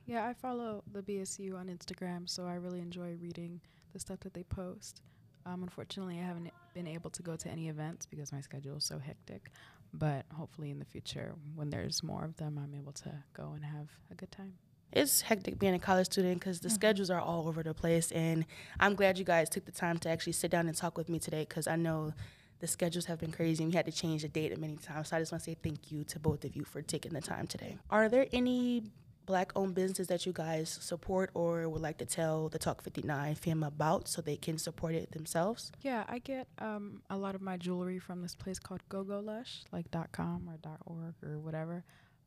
Yeah, 0.06 0.28
I 0.28 0.34
follow 0.34 0.84
the 0.92 1.02
BSU 1.02 1.56
on 1.56 1.68
Instagram, 1.68 2.30
so 2.30 2.46
I 2.46 2.56
really 2.56 2.80
enjoy 2.80 3.16
reading 3.20 3.62
the 3.94 4.00
stuff 4.00 4.20
that 4.22 4.34
they 4.34 4.44
post. 4.44 5.02
Um, 5.46 5.62
unfortunately, 5.64 6.20
I 6.20 6.24
haven't 6.24 6.50
been 6.74 6.88
able 6.88 7.10
to 7.12 7.22
go 7.22 7.36
to 7.36 7.50
any 7.50 7.70
events 7.70 8.06
because 8.06 8.32
my 8.32 8.42
schedule 8.42 8.78
is 8.78 8.84
so 8.84 8.98
hectic. 9.00 9.52
But 9.94 10.26
hopefully, 10.34 10.72
in 10.72 10.80
the 10.80 10.86
future, 10.86 11.34
when 11.56 11.70
there's 11.70 12.04
more 12.04 12.26
of 12.26 12.36
them, 12.38 12.60
I'm 12.62 12.74
able 12.76 12.92
to 12.94 13.12
go 13.34 13.52
and 13.56 13.64
have 13.64 13.88
a 14.12 14.16
good 14.16 14.32
time. 14.32 14.54
it's 14.92 15.22
hectic 15.22 15.58
being 15.60 15.74
a 15.74 15.80
college 15.80 16.08
student 16.08 16.40
because 16.40 16.60
the 16.62 16.70
schedules 16.70 17.10
are 17.10 17.20
all 17.20 17.48
over 17.48 17.64
the 17.64 17.74
place 17.74 18.12
and 18.12 18.46
i'm 18.80 18.94
glad 18.96 19.18
you 19.18 19.26
guys 19.26 19.50
took 19.50 19.66
the 19.66 19.72
time 19.72 19.98
to 19.98 20.08
actually 20.10 20.32
sit 20.34 20.52
down 20.52 20.68
and 20.68 20.78
talk 20.78 20.96
with 20.98 21.10
me 21.10 21.18
today 21.20 21.44
because 21.50 21.66
i 21.68 21.76
know 21.76 22.14
the 22.60 22.68
schedules 22.68 23.06
have 23.06 23.20
been 23.20 23.32
crazy 23.32 23.64
and 23.64 23.74
we 23.74 23.76
had 23.76 23.86
to 23.86 23.92
change 23.92 24.22
the 24.22 24.28
date 24.30 24.58
many 24.60 24.78
times 24.78 25.10
so 25.10 25.18
i 25.18 25.20
just 25.20 25.32
want 25.32 25.44
to 25.44 25.50
say 25.50 25.58
thank 25.64 25.92
you 25.92 26.04
to 26.04 26.20
both 26.20 26.46
of 26.46 26.56
you 26.56 26.64
for 26.64 26.82
taking 26.84 27.14
the 27.14 27.20
time 27.22 27.48
today 27.48 27.76
are 27.90 28.08
there 28.08 28.28
any 28.32 28.84
black 29.26 29.52
owned 29.56 29.74
businesses 29.76 30.08
that 30.08 30.26
you 30.26 30.34
guys 30.34 30.70
support 30.82 31.30
or 31.34 31.68
would 31.68 31.82
like 31.82 31.98
to 31.98 32.06
tell 32.06 32.50
the 32.50 32.60
talk 32.60 32.82
59 32.84 33.36
fam 33.36 33.64
about 33.64 34.08
so 34.08 34.22
they 34.22 34.38
can 34.38 34.58
support 34.58 34.94
it 34.96 35.12
themselves 35.12 35.72
Yeah, 35.82 36.04
I 36.08 36.20
get 36.20 36.48
um, 36.60 37.02
a 37.10 37.18
lot 37.18 37.36
of 37.36 37.42
my 37.42 37.58
jewelry 37.58 38.00
from 38.00 38.22
this 38.22 38.36
place 38.36 38.60
called 38.60 38.82
GoGo 38.90 39.20
Lush, 39.22 39.64
like 39.72 39.86
.com 40.12 40.50
or 40.50 40.58
.org 40.86 41.16
or 41.24 41.40
whatever. 41.40 41.84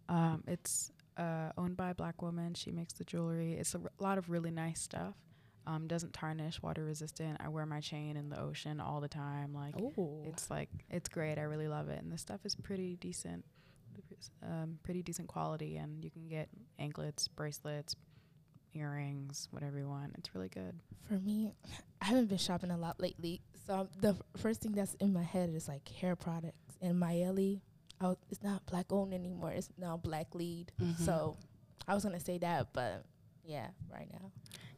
Um, 0.08 0.42
it's 0.46 0.90
uh, 1.16 1.50
owned 1.58 1.76
by 1.76 1.90
a 1.90 1.94
black 1.94 2.22
woman. 2.22 2.54
She 2.54 2.70
makes 2.70 2.92
the 2.94 3.04
jewelry. 3.04 3.54
It's 3.54 3.74
a 3.74 3.78
r- 3.78 3.90
lot 3.98 4.18
of 4.18 4.30
really 4.30 4.50
nice 4.50 4.80
stuff. 4.80 5.14
Um, 5.66 5.86
doesn't 5.86 6.14
tarnish, 6.14 6.62
water 6.62 6.82
resistant. 6.84 7.36
I 7.40 7.48
wear 7.48 7.66
my 7.66 7.80
chain 7.80 8.16
in 8.16 8.30
the 8.30 8.40
ocean 8.40 8.80
all 8.80 9.00
the 9.02 9.08
time. 9.08 9.52
Like 9.52 9.74
oh 9.78 10.22
it's 10.24 10.50
like 10.50 10.70
it's 10.90 11.10
great. 11.10 11.36
I 11.38 11.42
really 11.42 11.68
love 11.68 11.90
it, 11.90 12.00
and 12.02 12.10
the 12.10 12.16
stuff 12.16 12.40
is 12.46 12.54
pretty 12.54 12.96
decent, 12.96 13.44
um, 14.42 14.78
pretty 14.82 15.02
decent 15.02 15.28
quality, 15.28 15.76
and 15.76 16.02
you 16.04 16.10
can 16.10 16.28
get 16.28 16.48
anklets, 16.78 17.28
bracelets, 17.28 17.94
earrings, 18.74 19.48
whatever 19.50 19.78
you 19.78 19.88
want. 19.88 20.14
It's 20.18 20.34
really 20.34 20.48
good. 20.48 20.78
For 21.08 21.14
me, 21.14 21.52
I 22.02 22.06
haven't 22.06 22.26
been 22.28 22.38
shopping 22.38 22.70
a 22.70 22.76
lot 22.78 23.00
lately. 23.00 23.40
So 23.66 23.74
um, 23.74 23.88
the 24.00 24.10
f- 24.10 24.22
first 24.36 24.60
thing 24.62 24.72
that's 24.72 24.94
in 24.94 25.12
my 25.12 25.22
head 25.22 25.50
is 25.50 25.68
like 25.68 25.88
hair 25.88 26.16
products. 26.16 26.76
And 26.80 26.98
Mielle, 26.98 27.38
I 28.00 28.04
w- 28.04 28.16
it's 28.30 28.42
not 28.42 28.64
black 28.66 28.86
owned 28.92 29.12
anymore. 29.14 29.50
It's 29.52 29.68
now 29.78 29.96
black 29.96 30.34
lead. 30.34 30.72
Mhm. 30.80 30.98
So 30.98 31.36
I 31.86 31.94
was 31.94 32.04
gonna 32.04 32.20
say 32.20 32.38
that, 32.38 32.68
but 32.72 33.04
yeah, 33.44 33.68
right 33.92 34.08
now. 34.12 34.30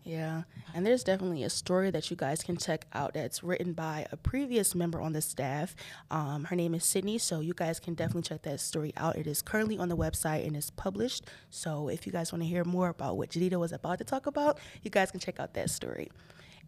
Yeah, 0.02 0.42
and 0.74 0.86
there's 0.86 1.04
definitely 1.04 1.44
a 1.44 1.50
story 1.50 1.90
that 1.90 2.10
you 2.10 2.16
guys 2.16 2.42
can 2.42 2.56
check 2.56 2.86
out 2.94 3.12
that's 3.14 3.42
written 3.42 3.74
by 3.74 4.06
a 4.10 4.16
previous 4.16 4.74
member 4.74 5.00
on 5.00 5.12
the 5.12 5.20
staff. 5.20 5.76
Um, 6.10 6.44
her 6.44 6.56
name 6.56 6.74
is 6.74 6.84
Sydney, 6.84 7.18
so 7.18 7.40
you 7.40 7.52
guys 7.54 7.78
can 7.78 7.94
definitely 7.94 8.22
check 8.22 8.42
that 8.42 8.60
story 8.60 8.94
out. 8.96 9.16
It 9.16 9.26
is 9.26 9.42
currently 9.42 9.76
on 9.76 9.90
the 9.90 9.96
website 9.96 10.46
and 10.46 10.56
is 10.56 10.70
published. 10.70 11.26
So 11.50 11.88
if 11.88 12.06
you 12.06 12.12
guys 12.12 12.32
want 12.32 12.42
to 12.42 12.48
hear 12.48 12.64
more 12.64 12.88
about 12.88 13.18
what 13.18 13.30
Jedidah 13.30 13.60
was 13.60 13.72
about 13.72 13.98
to 13.98 14.04
talk 14.04 14.26
about, 14.26 14.58
you 14.82 14.90
guys 14.90 15.10
can 15.10 15.20
check 15.20 15.38
out 15.38 15.52
that 15.54 15.68
story. 15.68 16.10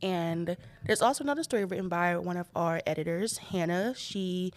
And 0.02 0.56
there's 0.84 1.00
also 1.00 1.24
another 1.24 1.42
story 1.42 1.64
written 1.64 1.88
by 1.88 2.16
one 2.18 2.36
of 2.36 2.50
our 2.54 2.82
editors, 2.86 3.38
Hannah. 3.38 3.94
She 3.96 4.52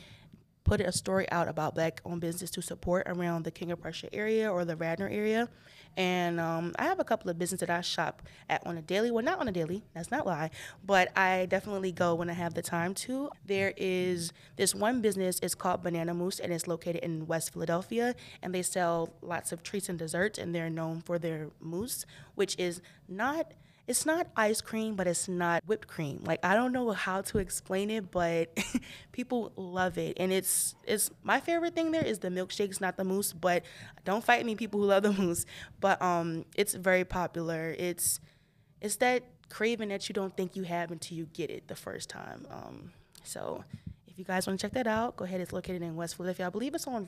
put 0.65 0.81
a 0.81 0.91
story 0.91 1.31
out 1.31 1.47
about 1.47 1.75
black 1.75 2.01
owned 2.03 2.21
business 2.21 2.49
to 2.51 2.61
support 2.61 3.07
around 3.07 3.43
the 3.43 3.51
King 3.51 3.71
of 3.71 3.79
Prussia 3.79 4.13
area 4.13 4.51
or 4.51 4.65
the 4.65 4.75
Radnor 4.75 5.07
area. 5.07 5.47
And 5.97 6.39
um, 6.39 6.73
I 6.77 6.83
have 6.83 6.99
a 6.99 7.03
couple 7.03 7.29
of 7.29 7.39
businesses 7.39 7.67
that 7.67 7.75
I 7.75 7.81
shop 7.81 8.21
at 8.49 8.65
on 8.65 8.77
a 8.77 8.81
daily. 8.81 9.11
Well, 9.11 9.23
not 9.23 9.39
on 9.39 9.47
a 9.47 9.51
daily, 9.51 9.83
that's 9.93 10.11
not 10.11 10.25
lie, 10.25 10.49
but 10.85 11.17
I 11.17 11.45
definitely 11.45 11.91
go 11.91 12.15
when 12.15 12.29
I 12.29 12.33
have 12.33 12.53
the 12.53 12.61
time 12.61 12.93
to. 12.95 13.29
There 13.45 13.73
is 13.77 14.33
this 14.57 14.75
one 14.75 15.01
business, 15.01 15.39
it's 15.41 15.55
called 15.55 15.83
Banana 15.83 16.13
Moose, 16.13 16.39
and 16.39 16.51
it's 16.51 16.67
located 16.67 16.97
in 16.97 17.27
West 17.27 17.53
Philadelphia. 17.53 18.15
And 18.41 18.53
they 18.53 18.61
sell 18.61 19.13
lots 19.21 19.51
of 19.51 19.63
treats 19.63 19.89
and 19.89 19.97
desserts, 19.97 20.37
and 20.37 20.53
they're 20.53 20.69
known 20.69 21.01
for 21.01 21.17
their 21.17 21.49
mousse, 21.61 22.05
which 22.35 22.57
is 22.59 22.81
not 23.07 23.53
it's 23.87 24.05
not 24.05 24.27
ice 24.35 24.61
cream, 24.61 24.95
but 24.95 25.05
it's 25.07 25.27
not 25.27 25.63
whipped 25.65 25.87
cream. 25.87 26.21
Like 26.25 26.43
I 26.43 26.55
don't 26.55 26.71
know 26.71 26.91
how 26.91 27.21
to 27.21 27.37
explain 27.37 27.89
it, 27.91 28.11
but 28.11 28.57
people 29.11 29.51
love 29.55 29.97
it, 29.97 30.17
and 30.17 30.31
it's 30.31 30.75
it's 30.85 31.11
my 31.23 31.39
favorite 31.39 31.75
thing. 31.75 31.91
There 31.91 32.05
is 32.05 32.19
the 32.19 32.29
milkshakes, 32.29 32.81
not 32.81 32.97
the 32.97 33.03
mousse. 33.03 33.33
But 33.33 33.63
don't 34.03 34.23
fight 34.23 34.45
me, 34.45 34.55
people 34.55 34.79
who 34.79 34.87
love 34.87 35.03
the 35.03 35.13
mousse. 35.13 35.45
But 35.79 36.01
um, 36.01 36.45
it's 36.55 36.73
very 36.73 37.05
popular. 37.05 37.75
It's 37.77 38.19
it's 38.81 38.95
that 38.97 39.23
craving 39.49 39.89
that 39.89 40.09
you 40.09 40.13
don't 40.13 40.35
think 40.35 40.55
you 40.55 40.63
have 40.63 40.91
until 40.91 41.17
you 41.17 41.25
get 41.33 41.51
it 41.51 41.67
the 41.67 41.75
first 41.75 42.09
time. 42.09 42.47
Um, 42.49 42.91
so 43.23 43.63
if 44.07 44.17
you 44.17 44.25
guys 44.25 44.47
want 44.47 44.59
to 44.59 44.65
check 44.65 44.73
that 44.73 44.87
out, 44.87 45.15
go 45.15 45.25
ahead. 45.25 45.41
It's 45.41 45.53
located 45.53 45.83
in 45.83 45.95
West 45.95 46.15
Philadelphia. 46.17 46.47
I 46.47 46.49
believe 46.49 46.73
it's 46.73 46.87
on 46.87 47.07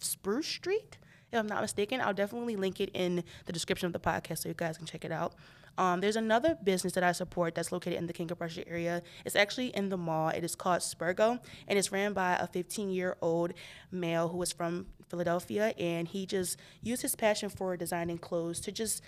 Spruce 0.00 0.46
Street 0.48 0.98
if 1.30 1.38
I'm 1.38 1.46
not 1.46 1.60
mistaken. 1.60 2.00
I'll 2.00 2.14
definitely 2.14 2.56
link 2.56 2.80
it 2.80 2.90
in 2.94 3.22
the 3.46 3.52
description 3.52 3.86
of 3.86 3.92
the 3.92 4.00
podcast 4.00 4.38
so 4.38 4.48
you 4.48 4.54
guys 4.56 4.78
can 4.78 4.86
check 4.86 5.04
it 5.04 5.12
out. 5.12 5.34
Um, 5.76 6.00
there's 6.00 6.16
another 6.16 6.56
business 6.62 6.92
that 6.94 7.04
I 7.04 7.12
support 7.12 7.54
that's 7.54 7.70
located 7.72 7.98
in 7.98 8.06
the 8.06 8.12
King 8.12 8.30
of 8.30 8.38
Prussia 8.38 8.66
area. 8.68 9.02
It's 9.24 9.36
actually 9.36 9.68
in 9.68 9.88
the 9.88 9.96
mall. 9.96 10.30
It 10.30 10.44
is 10.44 10.54
called 10.54 10.80
Spurgo, 10.80 11.38
and 11.66 11.78
it's 11.78 11.92
ran 11.92 12.12
by 12.12 12.36
a 12.36 12.46
15 12.46 12.90
year 12.90 13.16
old 13.20 13.52
male 13.90 14.28
who 14.28 14.40
is 14.42 14.52
from 14.52 14.86
Philadelphia, 15.08 15.74
and 15.78 16.08
he 16.08 16.26
just 16.26 16.58
used 16.82 17.02
his 17.02 17.14
passion 17.14 17.48
for 17.48 17.76
designing 17.76 18.18
clothes 18.18 18.60
to 18.60 18.72
just 18.72 19.02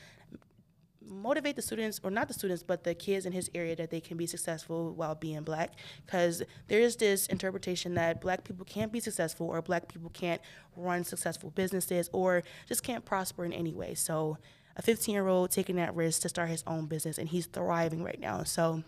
motivate 1.10 1.56
the 1.56 1.62
students 1.62 2.00
or 2.04 2.10
not 2.10 2.28
the 2.28 2.34
students 2.34 2.62
but 2.62 2.84
the 2.84 2.94
kids 2.94 3.26
in 3.26 3.32
his 3.32 3.50
area 3.54 3.74
that 3.74 3.90
they 3.90 4.00
can 4.00 4.16
be 4.16 4.26
successful 4.26 4.94
while 4.94 5.14
being 5.14 5.42
black 5.42 5.72
because 6.06 6.42
there 6.68 6.80
is 6.80 6.96
this 6.96 7.26
interpretation 7.26 7.94
that 7.94 8.20
black 8.20 8.44
people 8.44 8.64
can't 8.64 8.92
be 8.92 9.00
successful 9.00 9.48
or 9.48 9.60
black 9.60 9.88
people 9.88 10.10
can't 10.10 10.40
run 10.76 11.02
successful 11.02 11.50
businesses 11.50 12.08
or 12.12 12.42
just 12.68 12.82
can't 12.82 13.04
prosper 13.04 13.44
in 13.44 13.52
any 13.52 13.74
way 13.74 13.94
so 13.94 14.38
a 14.76 14.82
15 14.82 15.12
year 15.12 15.28
old 15.28 15.50
taking 15.50 15.76
that 15.76 15.94
risk 15.94 16.22
to 16.22 16.28
start 16.28 16.48
his 16.48 16.64
own 16.66 16.86
business, 16.86 17.18
and 17.18 17.28
he's 17.28 17.46
thriving 17.46 18.02
right 18.02 18.20
now. 18.20 18.42
So 18.44 18.82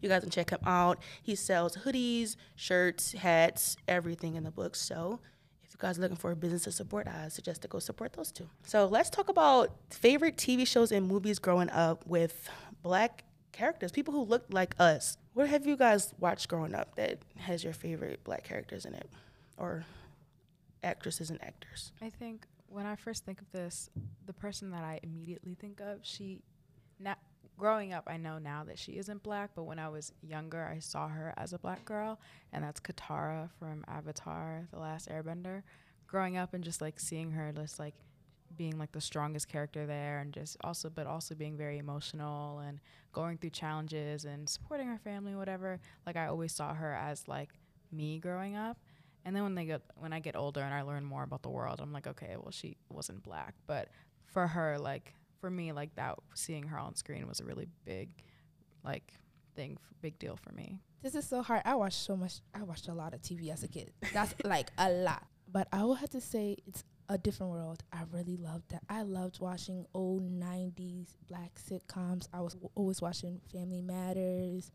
you 0.00 0.08
guys 0.08 0.22
can 0.22 0.30
check 0.30 0.50
him 0.50 0.60
out. 0.66 0.98
He 1.22 1.34
sells 1.34 1.76
hoodies, 1.76 2.36
shirts, 2.56 3.12
hats, 3.12 3.76
everything 3.88 4.36
in 4.36 4.44
the 4.44 4.50
book. 4.50 4.76
So 4.76 5.20
if 5.62 5.72
you 5.72 5.78
guys 5.78 5.98
are 5.98 6.02
looking 6.02 6.16
for 6.16 6.30
a 6.30 6.36
business 6.36 6.64
to 6.64 6.72
support, 6.72 7.06
I 7.08 7.28
suggest 7.28 7.62
to 7.62 7.68
go 7.68 7.78
support 7.78 8.12
those 8.12 8.32
two. 8.32 8.48
So 8.64 8.86
let's 8.86 9.10
talk 9.10 9.28
about 9.28 9.74
favorite 9.90 10.36
TV 10.36 10.66
shows 10.66 10.92
and 10.92 11.06
movies 11.06 11.38
growing 11.38 11.70
up 11.70 12.06
with 12.06 12.48
black 12.82 13.24
characters, 13.52 13.92
people 13.92 14.14
who 14.14 14.22
looked 14.22 14.52
like 14.52 14.74
us. 14.78 15.16
What 15.34 15.48
have 15.48 15.66
you 15.66 15.76
guys 15.76 16.12
watched 16.18 16.48
growing 16.48 16.74
up 16.74 16.94
that 16.96 17.18
has 17.36 17.62
your 17.62 17.72
favorite 17.72 18.22
black 18.24 18.44
characters 18.44 18.84
in 18.84 18.94
it, 18.94 19.08
or 19.56 19.84
actresses 20.82 21.30
and 21.30 21.42
actors? 21.42 21.92
I 22.02 22.10
think 22.10 22.46
when 22.70 22.86
I 22.86 22.96
first 22.96 23.24
think 23.24 23.40
of 23.40 23.50
this, 23.50 23.90
the 24.26 24.32
person 24.32 24.70
that 24.70 24.84
I 24.84 25.00
immediately 25.02 25.54
think 25.54 25.80
of, 25.80 25.98
she, 26.02 26.42
now 26.98 27.16
growing 27.58 27.92
up, 27.92 28.04
I 28.06 28.16
know 28.16 28.38
now 28.38 28.64
that 28.64 28.78
she 28.78 28.92
isn't 28.92 29.22
black, 29.22 29.50
but 29.54 29.64
when 29.64 29.78
I 29.78 29.88
was 29.88 30.12
younger, 30.22 30.64
I 30.64 30.78
saw 30.78 31.08
her 31.08 31.34
as 31.36 31.52
a 31.52 31.58
black 31.58 31.84
girl, 31.84 32.20
and 32.52 32.64
that's 32.64 32.80
Katara 32.80 33.50
from 33.58 33.84
Avatar: 33.88 34.66
The 34.72 34.78
Last 34.78 35.08
Airbender. 35.08 35.62
Growing 36.06 36.36
up 36.36 36.54
and 36.54 36.64
just 36.64 36.80
like 36.80 36.98
seeing 36.98 37.30
her, 37.32 37.52
just 37.52 37.78
like 37.78 37.94
being 38.56 38.78
like 38.78 38.92
the 38.92 39.00
strongest 39.00 39.48
character 39.48 39.86
there, 39.86 40.20
and 40.20 40.32
just 40.32 40.56
also, 40.62 40.90
but 40.90 41.06
also 41.06 41.34
being 41.34 41.56
very 41.56 41.78
emotional 41.78 42.60
and 42.60 42.80
going 43.12 43.36
through 43.36 43.50
challenges 43.50 44.24
and 44.24 44.48
supporting 44.48 44.86
her 44.88 44.98
family, 44.98 45.34
whatever. 45.34 45.80
Like 46.06 46.16
I 46.16 46.26
always 46.26 46.52
saw 46.52 46.72
her 46.74 46.94
as 46.94 47.28
like 47.28 47.50
me 47.92 48.18
growing 48.18 48.56
up 48.56 48.78
and 49.24 49.34
then 49.34 49.42
when 49.42 49.54
they 49.54 49.64
get 49.64 49.82
when 49.96 50.12
I 50.12 50.20
get 50.20 50.36
older 50.36 50.60
and 50.60 50.72
I 50.74 50.82
learn 50.82 51.04
more 51.04 51.22
about 51.22 51.42
the 51.42 51.50
world, 51.50 51.80
I'm 51.80 51.92
like, 51.92 52.06
okay, 52.06 52.36
well 52.38 52.50
she 52.50 52.76
wasn't 52.88 53.22
black, 53.22 53.54
but 53.66 53.88
for 54.26 54.46
her, 54.46 54.78
like 54.78 55.14
for 55.40 55.50
me, 55.50 55.72
like 55.72 55.94
that 55.96 56.18
seeing 56.34 56.68
her 56.68 56.78
on 56.78 56.94
screen 56.94 57.26
was 57.26 57.40
a 57.40 57.44
really 57.44 57.66
big, 57.84 58.10
like 58.84 59.12
thing, 59.54 59.78
big 60.00 60.18
deal 60.18 60.36
for 60.36 60.52
me. 60.52 60.78
This 61.02 61.14
is 61.14 61.26
so 61.26 61.42
hard. 61.42 61.62
I 61.64 61.74
watched 61.74 62.00
so 62.00 62.16
much. 62.16 62.40
I 62.54 62.62
watched 62.62 62.88
a 62.88 62.94
lot 62.94 63.14
of 63.14 63.22
TV 63.22 63.50
as 63.50 63.62
a 63.62 63.68
kid. 63.68 63.92
That's 64.12 64.34
like 64.44 64.70
a 64.78 64.90
lot. 64.90 65.26
But 65.50 65.66
I 65.72 65.82
will 65.82 65.94
have 65.94 66.10
to 66.10 66.20
say 66.20 66.56
it's 66.66 66.84
a 67.08 67.18
different 67.18 67.52
world. 67.52 67.82
I 67.92 68.02
really 68.12 68.36
loved 68.36 68.70
that. 68.70 68.82
I 68.88 69.02
loved 69.02 69.40
watching 69.40 69.86
old 69.94 70.22
'90s 70.30 71.16
black 71.26 71.58
sitcoms. 71.58 72.28
I 72.32 72.40
was 72.40 72.52
w- 72.54 72.70
always 72.74 73.00
watching 73.00 73.40
Family 73.50 73.82
Matters. 73.82 74.70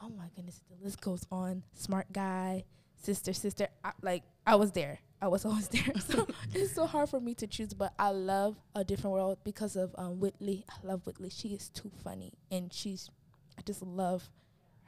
Oh 0.00 0.08
my 0.08 0.28
goodness, 0.34 0.60
the 0.70 0.82
list 0.82 1.00
goes 1.00 1.26
on. 1.30 1.64
Smart 1.74 2.12
Guy 2.12 2.64
sister, 3.04 3.32
sister. 3.32 3.68
I, 3.84 3.92
like 4.02 4.22
I 4.46 4.56
was 4.56 4.72
there. 4.72 5.00
I 5.20 5.28
was 5.28 5.44
always 5.46 5.68
there. 5.68 5.92
So 6.00 6.26
it's 6.52 6.74
so 6.74 6.86
hard 6.86 7.08
for 7.08 7.20
me 7.20 7.34
to 7.34 7.46
choose, 7.46 7.74
but 7.74 7.92
I 7.98 8.10
love 8.10 8.56
a 8.74 8.84
different 8.84 9.14
world 9.14 9.38
because 9.44 9.76
of 9.76 9.94
um, 9.96 10.20
Whitley. 10.20 10.64
I 10.68 10.86
love 10.86 11.06
Whitley. 11.06 11.30
She 11.30 11.48
is 11.48 11.68
too 11.68 11.90
funny, 12.02 12.32
and 12.50 12.72
she's. 12.72 13.10
I 13.58 13.62
just 13.62 13.82
love 13.82 14.30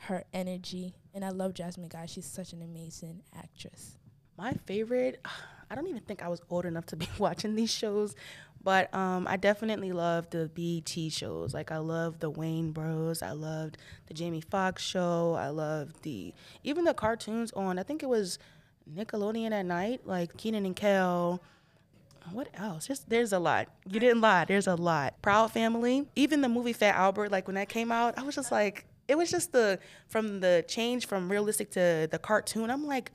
her 0.08 0.25
energy, 0.35 0.94
and 1.14 1.25
I 1.25 1.30
love 1.30 1.54
Jasmine 1.54 1.88
Guy. 1.88 2.06
She's 2.06 2.26
such 2.26 2.52
an 2.52 2.62
amazing 2.62 3.23
actress. 3.35 3.96
My 4.36 4.52
favorite. 4.66 5.20
I 5.68 5.74
don't 5.74 5.88
even 5.88 6.02
think 6.02 6.22
I 6.22 6.28
was 6.28 6.40
old 6.48 6.64
enough 6.64 6.86
to 6.86 6.96
be 6.96 7.08
watching 7.18 7.56
these 7.56 7.72
shows, 7.72 8.14
but 8.62 8.92
um, 8.94 9.26
I 9.28 9.36
definitely 9.36 9.90
loved 9.90 10.30
the 10.30 10.48
BET 10.54 11.12
shows. 11.12 11.54
Like 11.54 11.72
I 11.72 11.78
loved 11.78 12.20
the 12.20 12.30
Wayans 12.30 12.72
Bros. 12.72 13.20
I 13.20 13.32
loved 13.32 13.76
the 14.06 14.14
Jamie 14.14 14.40
Foxx 14.40 14.82
show. 14.82 15.34
I 15.38 15.48
loved 15.48 16.02
the 16.02 16.32
even 16.62 16.84
the 16.84 16.94
cartoons 16.94 17.50
on. 17.52 17.80
I 17.80 17.82
think 17.82 18.04
it 18.04 18.08
was 18.08 18.38
Nickelodeon 18.94 19.50
at 19.50 19.66
night, 19.66 20.02
like 20.04 20.36
Kenan 20.36 20.66
and 20.66 20.76
Kel. 20.76 21.42
What 22.32 22.48
else? 22.54 22.86
Just 22.86 23.08
there's 23.08 23.32
a 23.32 23.38
lot. 23.38 23.68
You 23.88 23.98
didn't 23.98 24.20
lie. 24.20 24.44
There's 24.44 24.66
a 24.66 24.74
lot. 24.74 25.20
Proud 25.22 25.52
Family. 25.52 26.06
Even 26.14 26.40
the 26.40 26.48
movie 26.48 26.72
Fat 26.72 26.94
Albert. 26.94 27.30
Like 27.32 27.46
when 27.48 27.54
that 27.54 27.68
came 27.68 27.90
out, 27.90 28.18
I 28.18 28.22
was 28.22 28.34
just 28.34 28.52
like, 28.52 28.84
it 29.08 29.16
was 29.16 29.30
just 29.30 29.52
the 29.52 29.78
from 30.08 30.40
the 30.40 30.64
change 30.68 31.06
from 31.06 31.28
realistic 31.28 31.70
to 31.72 32.08
the 32.10 32.18
cartoon. 32.18 32.70
I'm 32.70 32.86
like, 32.86 33.10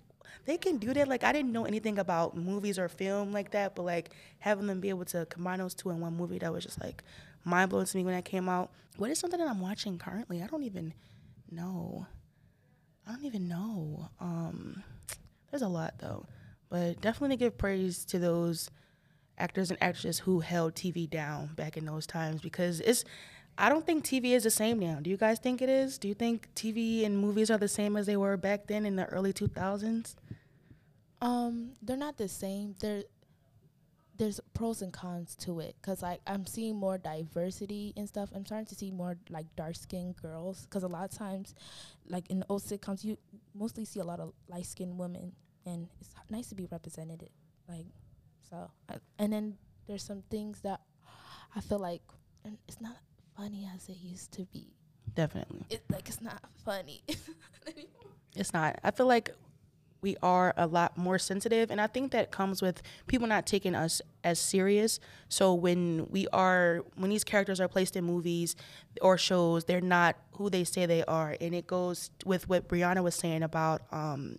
they 0.46 0.58
can 0.58 0.78
do 0.78 0.94
that. 0.94 1.08
Like 1.08 1.24
I 1.24 1.32
didn't 1.32 1.52
know 1.52 1.66
anything 1.66 2.00
about 2.00 2.36
movies 2.36 2.80
or 2.80 2.88
film 2.90 3.32
like 3.32 3.52
that, 3.52 3.76
but 3.76 3.84
like 3.84 4.12
having 4.40 4.68
them 4.68 4.80
be 4.80 4.90
able 4.90 5.06
to 5.06 5.26
combine 5.28 5.60
those 5.60 5.74
two 5.74 5.90
in 5.90 6.00
one 6.00 6.16
movie, 6.16 6.40
that 6.40 6.52
was 6.52 6.64
just 6.64 6.82
like 6.82 7.04
mind 7.44 7.70
blowing 7.70 7.86
to 7.86 7.98
me 7.98 8.04
when 8.04 8.16
that 8.16 8.26
came 8.26 8.50
out. 8.50 8.72
What 8.98 9.10
is 9.10 9.20
something 9.20 9.40
that 9.40 9.48
I'm 9.48 9.62
watching 9.62 9.98
currently? 9.98 10.42
I 10.42 10.48
don't 10.48 10.64
even 10.64 10.94
know. 11.50 12.06
I 13.08 13.12
don't 13.14 13.26
even 13.26 13.48
know. 13.48 14.10
Um, 14.20 14.84
there's 15.50 15.62
a 15.62 15.68
lot 15.68 15.96
though, 16.00 16.26
but 16.70 17.02
definitely 17.02 17.38
give 17.38 17.58
praise 17.58 18.06
to 18.06 18.20
those 18.20 18.70
actors 19.38 19.72
and 19.72 19.82
actresses 19.82 20.20
who 20.20 20.40
held 20.40 20.76
TV 20.76 21.10
down 21.10 21.48
back 21.56 21.78
in 21.78 21.86
those 21.86 22.06
times 22.06 22.42
because 22.42 22.80
it's 22.82 23.04
I 23.58 23.70
don't 23.70 23.86
think 23.86 24.06
TV 24.06 24.32
is 24.32 24.44
the 24.44 24.50
same 24.52 24.80
now. 24.80 25.00
Do 25.02 25.10
you 25.10 25.18
guys 25.18 25.40
think 25.40 25.62
it 25.62 25.70
is? 25.70 25.98
Do 25.98 26.08
you 26.08 26.14
think 26.14 26.50
TV 26.56 27.06
and 27.06 27.18
movies 27.18 27.52
are 27.52 27.58
the 27.58 27.68
same 27.68 27.98
as 27.98 28.06
they 28.06 28.16
were 28.16 28.38
back 28.38 28.68
then 28.68 28.86
in 28.86 28.96
the 28.96 29.06
early 29.06 29.34
2000s? 29.34 30.16
Um, 31.22 31.72
they're 31.82 31.98
not 31.98 32.18
the 32.18 32.28
same. 32.28 32.76
There, 32.80 33.04
there's 34.18 34.40
pros 34.54 34.82
and 34.82 34.92
cons 34.92 35.36
to 35.36 35.60
it 35.60 35.76
because 35.82 36.02
like 36.02 36.22
I'm 36.28 36.46
seeing 36.46 36.76
more 36.76 36.98
diversity 36.98 37.94
and 37.96 38.08
stuff. 38.08 38.30
I'm 38.36 38.46
starting 38.46 38.68
to 38.68 38.76
see 38.76 38.92
more 38.92 39.18
like 39.30 39.46
dark 39.56 39.76
skinned 39.76 40.18
girls 40.18 40.66
because 40.66 40.84
a 40.84 40.88
lot 40.88 41.06
of 41.06 41.18
times, 41.18 41.56
like 42.08 42.30
in 42.30 42.40
the 42.40 42.46
old 42.50 42.64
sitcoms, 42.64 43.04
you 43.04 43.18
mostly 43.54 43.86
see 43.86 44.00
a 44.00 44.04
lot 44.04 44.20
of 44.20 44.34
light 44.48 44.66
skinned 44.66 44.98
women, 44.98 45.34
and 45.66 45.88
it's 46.00 46.14
nice 46.30 46.48
to 46.50 46.56
be 46.56 46.68
represented. 46.72 47.30
Like, 47.68 47.86
so 48.50 48.70
uh, 48.90 48.96
and 49.20 49.32
then 49.32 49.58
there's 49.88 50.04
some 50.04 50.24
things 50.30 50.62
that 50.62 50.82
I 51.56 51.62
feel 51.62 51.80
like 51.80 52.02
and 52.44 52.58
it's 52.68 52.82
not 52.82 52.98
funny 53.38 53.70
as 53.76 53.88
it 53.90 53.98
used 54.02 54.32
to 54.34 54.46
be. 54.46 54.74
Definitely. 55.14 55.66
It's 55.70 55.90
like 55.92 56.08
it's 56.08 56.22
not 56.22 56.42
funny. 56.64 57.02
anymore 57.68 58.12
it's 58.36 58.54
not. 58.54 58.80
I 58.84 58.92
feel 58.92 59.08
like 59.08 59.32
we 60.02 60.18
are 60.24 60.54
a 60.58 60.66
lot 60.66 60.98
more 60.98 61.20
sensitive 61.20 61.70
and 61.70 61.80
I 61.80 61.88
think 61.88 62.12
that 62.12 62.32
comes 62.32 62.62
with 62.62 62.82
people 63.08 63.28
not 63.28 63.46
taking 63.46 63.76
us 63.76 64.02
as 64.24 64.40
serious. 64.40 65.00
So 65.30 65.54
when 65.54 66.08
we 66.10 66.28
are 66.34 66.84
when 66.96 67.10
these 67.10 67.24
characters 67.24 67.60
are 67.60 67.68
placed 67.68 67.96
in 67.96 68.04
movies 68.04 68.56
or 69.02 69.18
shows, 69.18 69.66
they're 69.66 69.82
not 69.82 70.16
who 70.34 70.50
they 70.50 70.64
say 70.64 70.86
they 70.86 71.04
are, 71.06 71.36
and 71.40 71.54
it 71.54 71.68
goes 71.68 72.10
with 72.26 72.50
what 72.50 72.68
Brianna 72.68 73.04
was 73.04 73.16
saying 73.16 73.44
about 73.44 73.82
um. 73.92 74.38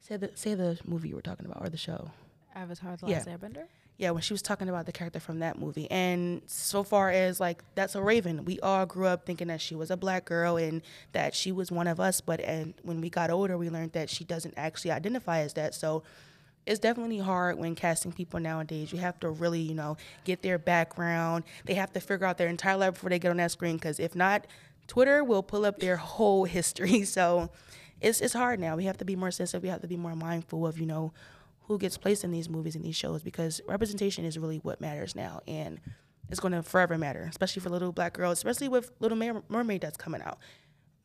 Say 0.00 0.16
the 0.16 0.30
say 0.34 0.54
the 0.54 0.78
movie 0.84 1.08
you 1.08 1.16
were 1.16 1.22
talking 1.22 1.46
about 1.46 1.64
or 1.64 1.68
the 1.68 1.76
show. 1.76 2.10
Avatar: 2.54 2.96
The 2.96 3.08
Yeah. 3.08 3.16
Last 3.18 3.28
Airbender. 3.28 3.64
Yeah, 3.98 4.10
when 4.10 4.20
she 4.20 4.34
was 4.34 4.42
talking 4.42 4.68
about 4.68 4.84
the 4.84 4.92
character 4.92 5.20
from 5.20 5.38
that 5.38 5.58
movie. 5.58 5.90
And 5.90 6.42
so 6.46 6.82
far 6.82 7.10
as 7.10 7.40
like 7.40 7.62
That's 7.74 7.94
So 7.94 8.00
Raven, 8.00 8.44
we 8.44 8.60
all 8.60 8.84
grew 8.84 9.06
up 9.06 9.24
thinking 9.24 9.48
that 9.48 9.60
she 9.60 9.74
was 9.74 9.90
a 9.90 9.96
black 9.96 10.26
girl 10.26 10.58
and 10.58 10.82
that 11.12 11.34
she 11.34 11.50
was 11.50 11.72
one 11.72 11.86
of 11.86 11.98
us, 11.98 12.20
but 12.20 12.40
and 12.40 12.74
when 12.82 13.00
we 13.00 13.08
got 13.08 13.30
older 13.30 13.56
we 13.56 13.70
learned 13.70 13.92
that 13.92 14.10
she 14.10 14.24
doesn't 14.24 14.54
actually 14.56 14.90
identify 14.90 15.40
as 15.40 15.54
that. 15.54 15.74
So 15.74 16.02
it's 16.66 16.80
definitely 16.80 17.18
hard 17.18 17.58
when 17.58 17.74
casting 17.74 18.12
people 18.12 18.40
nowadays. 18.40 18.92
You 18.92 18.98
have 18.98 19.18
to 19.20 19.30
really, 19.30 19.60
you 19.60 19.74
know, 19.74 19.96
get 20.24 20.42
their 20.42 20.58
background. 20.58 21.44
They 21.64 21.74
have 21.74 21.92
to 21.92 22.00
figure 22.00 22.26
out 22.26 22.38
their 22.38 22.48
entire 22.48 22.76
life 22.76 22.94
before 22.94 23.10
they 23.10 23.20
get 23.20 23.30
on 23.30 23.36
that 23.38 23.52
screen 23.52 23.76
because 23.76 24.00
if 24.00 24.14
not, 24.16 24.46
Twitter 24.88 25.22
will 25.24 25.42
pull 25.42 25.64
up 25.64 25.78
their 25.78 25.96
whole 26.14 26.44
history. 26.44 27.04
So 27.16 27.50
it's 28.00 28.20
it's 28.20 28.34
hard 28.34 28.60
now. 28.60 28.76
We 28.76 28.84
have 28.84 28.98
to 28.98 29.04
be 29.06 29.16
more 29.16 29.30
sensitive. 29.30 29.62
We 29.62 29.70
have 29.70 29.80
to 29.80 29.88
be 29.88 29.96
more 29.96 30.14
mindful 30.14 30.66
of, 30.66 30.78
you 30.78 30.84
know, 30.86 31.12
who 31.66 31.78
gets 31.78 31.98
placed 31.98 32.22
in 32.24 32.30
these 32.30 32.48
movies 32.48 32.76
and 32.76 32.84
these 32.84 32.96
shows 32.96 33.22
because 33.22 33.60
representation 33.66 34.24
is 34.24 34.38
really 34.38 34.58
what 34.58 34.80
matters 34.80 35.14
now 35.14 35.40
and 35.48 35.80
it's 36.28 36.40
going 36.40 36.52
to 36.52 36.62
forever 36.62 36.96
matter 36.96 37.26
especially 37.28 37.60
for 37.60 37.70
little 37.70 37.92
black 37.92 38.12
girls 38.12 38.38
especially 38.38 38.68
with 38.68 38.92
little 39.00 39.18
mermaid 39.48 39.80
that's 39.80 39.96
coming 39.96 40.22
out. 40.22 40.38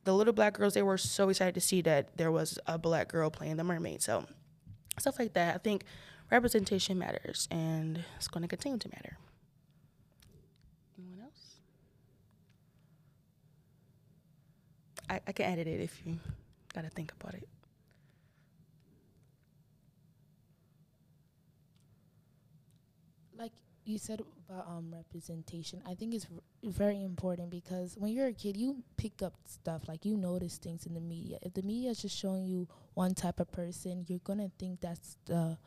The 0.04 0.14
little 0.14 0.34
black 0.34 0.54
girls 0.54 0.74
they 0.74 0.82
were 0.82 0.98
so 0.98 1.30
excited 1.30 1.56
to 1.56 1.62
see 1.62 1.82
that 1.82 2.18
there 2.18 2.32
was 2.32 2.60
a 2.68 2.78
black 2.78 3.08
girl 3.08 3.30
playing 3.30 3.58
the 3.58 3.64
mermaid 3.64 4.02
so 4.02 4.26
stuff 5.00 5.18
like 5.18 5.34
that. 5.34 5.56
I 5.56 5.58
think 5.58 5.84
representation 6.30 6.98
matters 6.98 7.48
and 7.50 8.04
it's 8.18 8.28
going 8.28 8.44
to 8.44 8.48
continue 8.48 8.78
to 8.78 8.90
matter. 8.90 9.18
Anyone 10.98 11.22
else? 11.26 11.56
I, 15.10 15.22
I 15.28 15.32
can 15.32 15.46
edit 15.46 15.68
it 15.68 15.82
if 15.82 16.02
you 16.06 16.20
got 16.74 16.84
to 16.84 16.90
think 16.90 17.12
about 17.20 17.34
it 17.34 17.48
like 23.42 23.52
you 23.86 23.98
said 23.98 24.22
about 24.50 24.68
um 24.68 24.94
representation 24.94 25.82
i 25.88 25.94
think 25.94 26.14
it's 26.14 26.28
very 26.64 27.04
important 27.04 27.50
because 27.50 27.96
when 27.98 28.12
you're 28.12 28.28
a 28.28 28.34
kid 28.34 28.56
you 28.56 28.84
pick 28.98 29.22
up 29.22 29.34
stuff 29.46 29.88
like 29.88 30.06
you 30.06 30.16
notice 30.18 30.58
things 30.58 30.86
in 30.86 30.94
the 30.94 31.02
media. 31.02 31.38
If 31.42 31.54
the 31.54 31.64
media 31.64 31.90
is 31.92 32.02
just 32.02 32.18
showing 32.18 32.46
you 32.46 32.68
one 32.94 33.16
type 33.16 33.40
of 33.40 33.52
person 33.52 34.06
you're 34.08 34.20
gonna 34.20 34.52
think 34.60 34.82
that's 34.82 35.18
the 35.26 35.58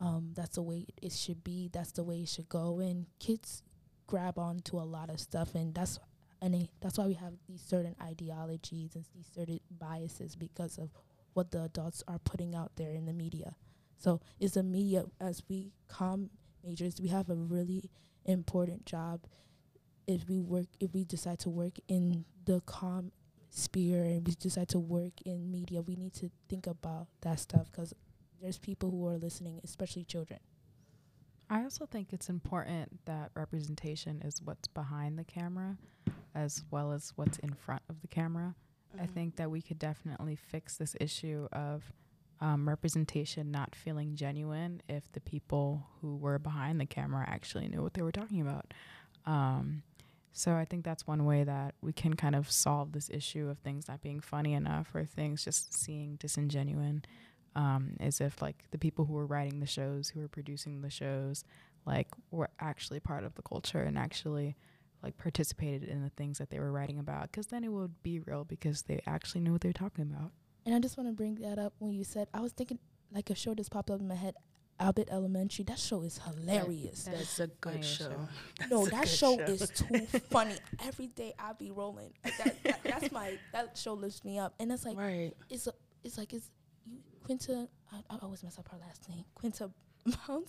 um 0.00 0.32
that's 0.34 0.54
the 0.54 0.62
way 0.62 0.86
it 1.02 1.12
should 1.12 1.42
be 1.42 1.68
that's 1.72 1.92
the 1.92 2.04
way 2.04 2.20
it 2.20 2.28
should 2.28 2.48
go 2.48 2.78
and 2.78 3.06
kids 3.18 3.62
grab 4.06 4.38
onto 4.38 4.76
a 4.76 4.86
lot 4.86 5.10
of 5.10 5.20
stuff 5.20 5.54
and 5.54 5.74
that's 5.74 5.98
and 6.42 6.54
they, 6.54 6.70
that's 6.80 6.98
why 6.98 7.06
we 7.06 7.14
have 7.14 7.34
these 7.48 7.60
certain 7.60 7.94
ideologies 8.02 8.94
and 8.94 9.04
these 9.14 9.28
certain 9.34 9.60
biases 9.78 10.36
because 10.36 10.78
of 10.78 10.90
what 11.34 11.50
the 11.50 11.64
adults 11.64 12.02
are 12.08 12.18
putting 12.18 12.54
out 12.54 12.72
there 12.76 12.92
in 12.92 13.06
the 13.06 13.12
media. 13.12 13.54
So 13.98 14.20
is 14.38 14.54
the 14.54 14.62
media 14.62 15.04
as 15.20 15.42
we 15.48 15.72
come 15.88 16.30
majors 16.64 17.00
we 17.00 17.08
have 17.08 17.28
a 17.28 17.34
really 17.34 17.90
important 18.24 18.84
job 18.84 19.20
if 20.06 20.28
we 20.28 20.40
work 20.40 20.66
if 20.80 20.92
we 20.92 21.04
decide 21.04 21.38
to 21.38 21.48
work 21.48 21.74
in 21.88 22.24
the 22.44 22.60
com 22.66 23.12
sphere 23.50 24.02
and 24.04 24.26
we 24.26 24.34
decide 24.34 24.68
to 24.68 24.78
work 24.78 25.12
in 25.24 25.50
media 25.50 25.82
we 25.82 25.96
need 25.96 26.12
to 26.12 26.30
think 26.48 26.66
about 26.66 27.06
that 27.22 27.38
stuff 27.38 27.70
because 27.70 27.92
there's 28.40 28.58
people 28.58 28.90
who 28.90 29.06
are 29.06 29.18
listening 29.18 29.60
especially 29.64 30.04
children 30.04 30.38
I 31.52 31.64
also 31.64 31.84
think 31.84 32.12
it's 32.12 32.28
important 32.28 33.04
that 33.06 33.32
representation 33.34 34.22
is 34.24 34.40
what's 34.40 34.68
behind 34.68 35.18
the 35.18 35.24
camera 35.24 35.76
as 36.32 36.62
well 36.70 36.92
as 36.92 37.12
what's 37.16 37.38
in 37.38 37.54
front 37.54 37.82
of 37.88 38.00
the 38.02 38.06
camera. 38.06 38.54
I 38.94 39.02
mm-hmm. 39.02 39.12
think 39.12 39.36
that 39.36 39.50
we 39.50 39.60
could 39.60 39.80
definitely 39.80 40.36
fix 40.36 40.76
this 40.76 40.94
issue 41.00 41.48
of 41.52 41.92
um, 42.40 42.68
representation 42.68 43.50
not 43.50 43.74
feeling 43.74 44.14
genuine 44.16 44.82
if 44.88 45.10
the 45.12 45.20
people 45.20 45.86
who 46.00 46.16
were 46.16 46.38
behind 46.38 46.80
the 46.80 46.86
camera 46.86 47.24
actually 47.28 47.68
knew 47.68 47.82
what 47.82 47.94
they 47.94 48.02
were 48.02 48.12
talking 48.12 48.40
about. 48.40 48.72
Um, 49.26 49.82
so 50.32 50.54
I 50.54 50.64
think 50.64 50.84
that's 50.84 51.06
one 51.06 51.24
way 51.24 51.44
that 51.44 51.74
we 51.82 51.92
can 51.92 52.14
kind 52.14 52.34
of 52.34 52.50
solve 52.50 52.92
this 52.92 53.10
issue 53.10 53.48
of 53.48 53.58
things 53.58 53.88
not 53.88 54.00
being 54.00 54.20
funny 54.20 54.54
enough 54.54 54.94
or 54.94 55.04
things 55.04 55.44
just 55.44 55.74
seeming 55.74 56.16
disingenuine. 56.16 57.04
Um, 57.56 57.96
is 57.98 58.20
if 58.20 58.40
like 58.40 58.64
the 58.70 58.78
people 58.78 59.04
who 59.04 59.14
were 59.14 59.26
writing 59.26 59.58
the 59.58 59.66
shows, 59.66 60.08
who 60.08 60.20
were 60.20 60.28
producing 60.28 60.82
the 60.82 60.90
shows, 60.90 61.44
like 61.84 62.06
were 62.30 62.50
actually 62.60 63.00
part 63.00 63.24
of 63.24 63.34
the 63.34 63.42
culture 63.42 63.82
and 63.82 63.98
actually 63.98 64.56
like 65.02 65.18
participated 65.18 65.88
in 65.88 66.02
the 66.02 66.10
things 66.10 66.38
that 66.38 66.50
they 66.50 66.60
were 66.60 66.70
writing 66.70 66.98
about 66.98 67.22
because 67.22 67.48
then 67.48 67.64
it 67.64 67.72
would 67.72 68.02
be 68.02 68.20
real 68.20 68.44
because 68.44 68.82
they 68.82 69.00
actually 69.06 69.40
knew 69.40 69.52
what 69.52 69.62
they 69.62 69.68
were 69.68 69.72
talking 69.72 70.04
about. 70.04 70.30
And 70.70 70.76
i 70.76 70.78
just 70.78 70.96
want 70.96 71.08
to 71.08 71.12
bring 71.12 71.34
that 71.36 71.58
up 71.58 71.72
when 71.80 71.90
you 71.92 72.04
said 72.04 72.28
i 72.32 72.38
was 72.40 72.52
thinking 72.52 72.78
like 73.12 73.28
a 73.28 73.34
show 73.34 73.56
just 73.56 73.72
popped 73.72 73.90
up 73.90 73.98
in 73.98 74.06
my 74.06 74.14
head 74.14 74.34
Abbott 74.78 75.08
Elementary. 75.12 75.62
That 75.64 75.78
show 75.78 76.00
is 76.00 76.18
hilarious. 76.24 77.02
That 77.02 77.16
That's 77.16 77.40
a 77.40 77.48
good 77.48 77.84
show. 77.84 78.04
show. 78.04 78.66
no, 78.70 78.86
That's 78.86 79.22
a 79.22 79.26
that 79.36 79.46
good 79.46 79.58
show, 79.58 79.64
is 79.64 79.70
too 79.76 80.06
funny. 80.30 80.54
Every 80.82 81.08
day 81.08 81.34
I 81.38 81.52
be 81.52 81.70
rolling. 81.70 82.14
That, 82.24 82.62
that, 82.64 82.80
that's 82.82 83.12
my 83.12 83.36
that 83.52 83.76
show 83.76 83.92
lifts 83.92 84.24
me 84.24 84.38
up, 84.38 84.54
and 84.58 84.72
it's 84.72 84.86
like 84.86 84.96
right. 84.96 85.32
it's 85.50 85.66
a, 85.66 85.74
it's 86.02 86.16
like 86.16 86.32
it's 86.32 86.48
you 86.86 86.96
Quinta. 87.24 87.68
I, 87.92 87.96
I 88.08 88.18
always 88.22 88.42
mess 88.42 88.58
up 88.58 88.68
her 88.70 88.78
last 88.78 89.06
name. 89.10 89.26
Quinta 89.34 89.70
Mountain. 90.26 90.46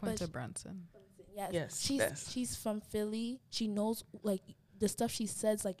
Quinta 0.00 0.24
sh- 0.24 0.28
Brunson. 0.28 0.88
Yes, 1.36 1.50
Yes, 1.52 1.80
she's 1.80 1.98
yes. 1.98 2.32
she's 2.32 2.56
from 2.56 2.80
Philly. 2.80 3.38
She 3.50 3.68
knows 3.68 4.02
like 4.24 4.42
the 4.80 4.88
stuff 4.88 5.12
she 5.12 5.26
says 5.26 5.64
like 5.64 5.78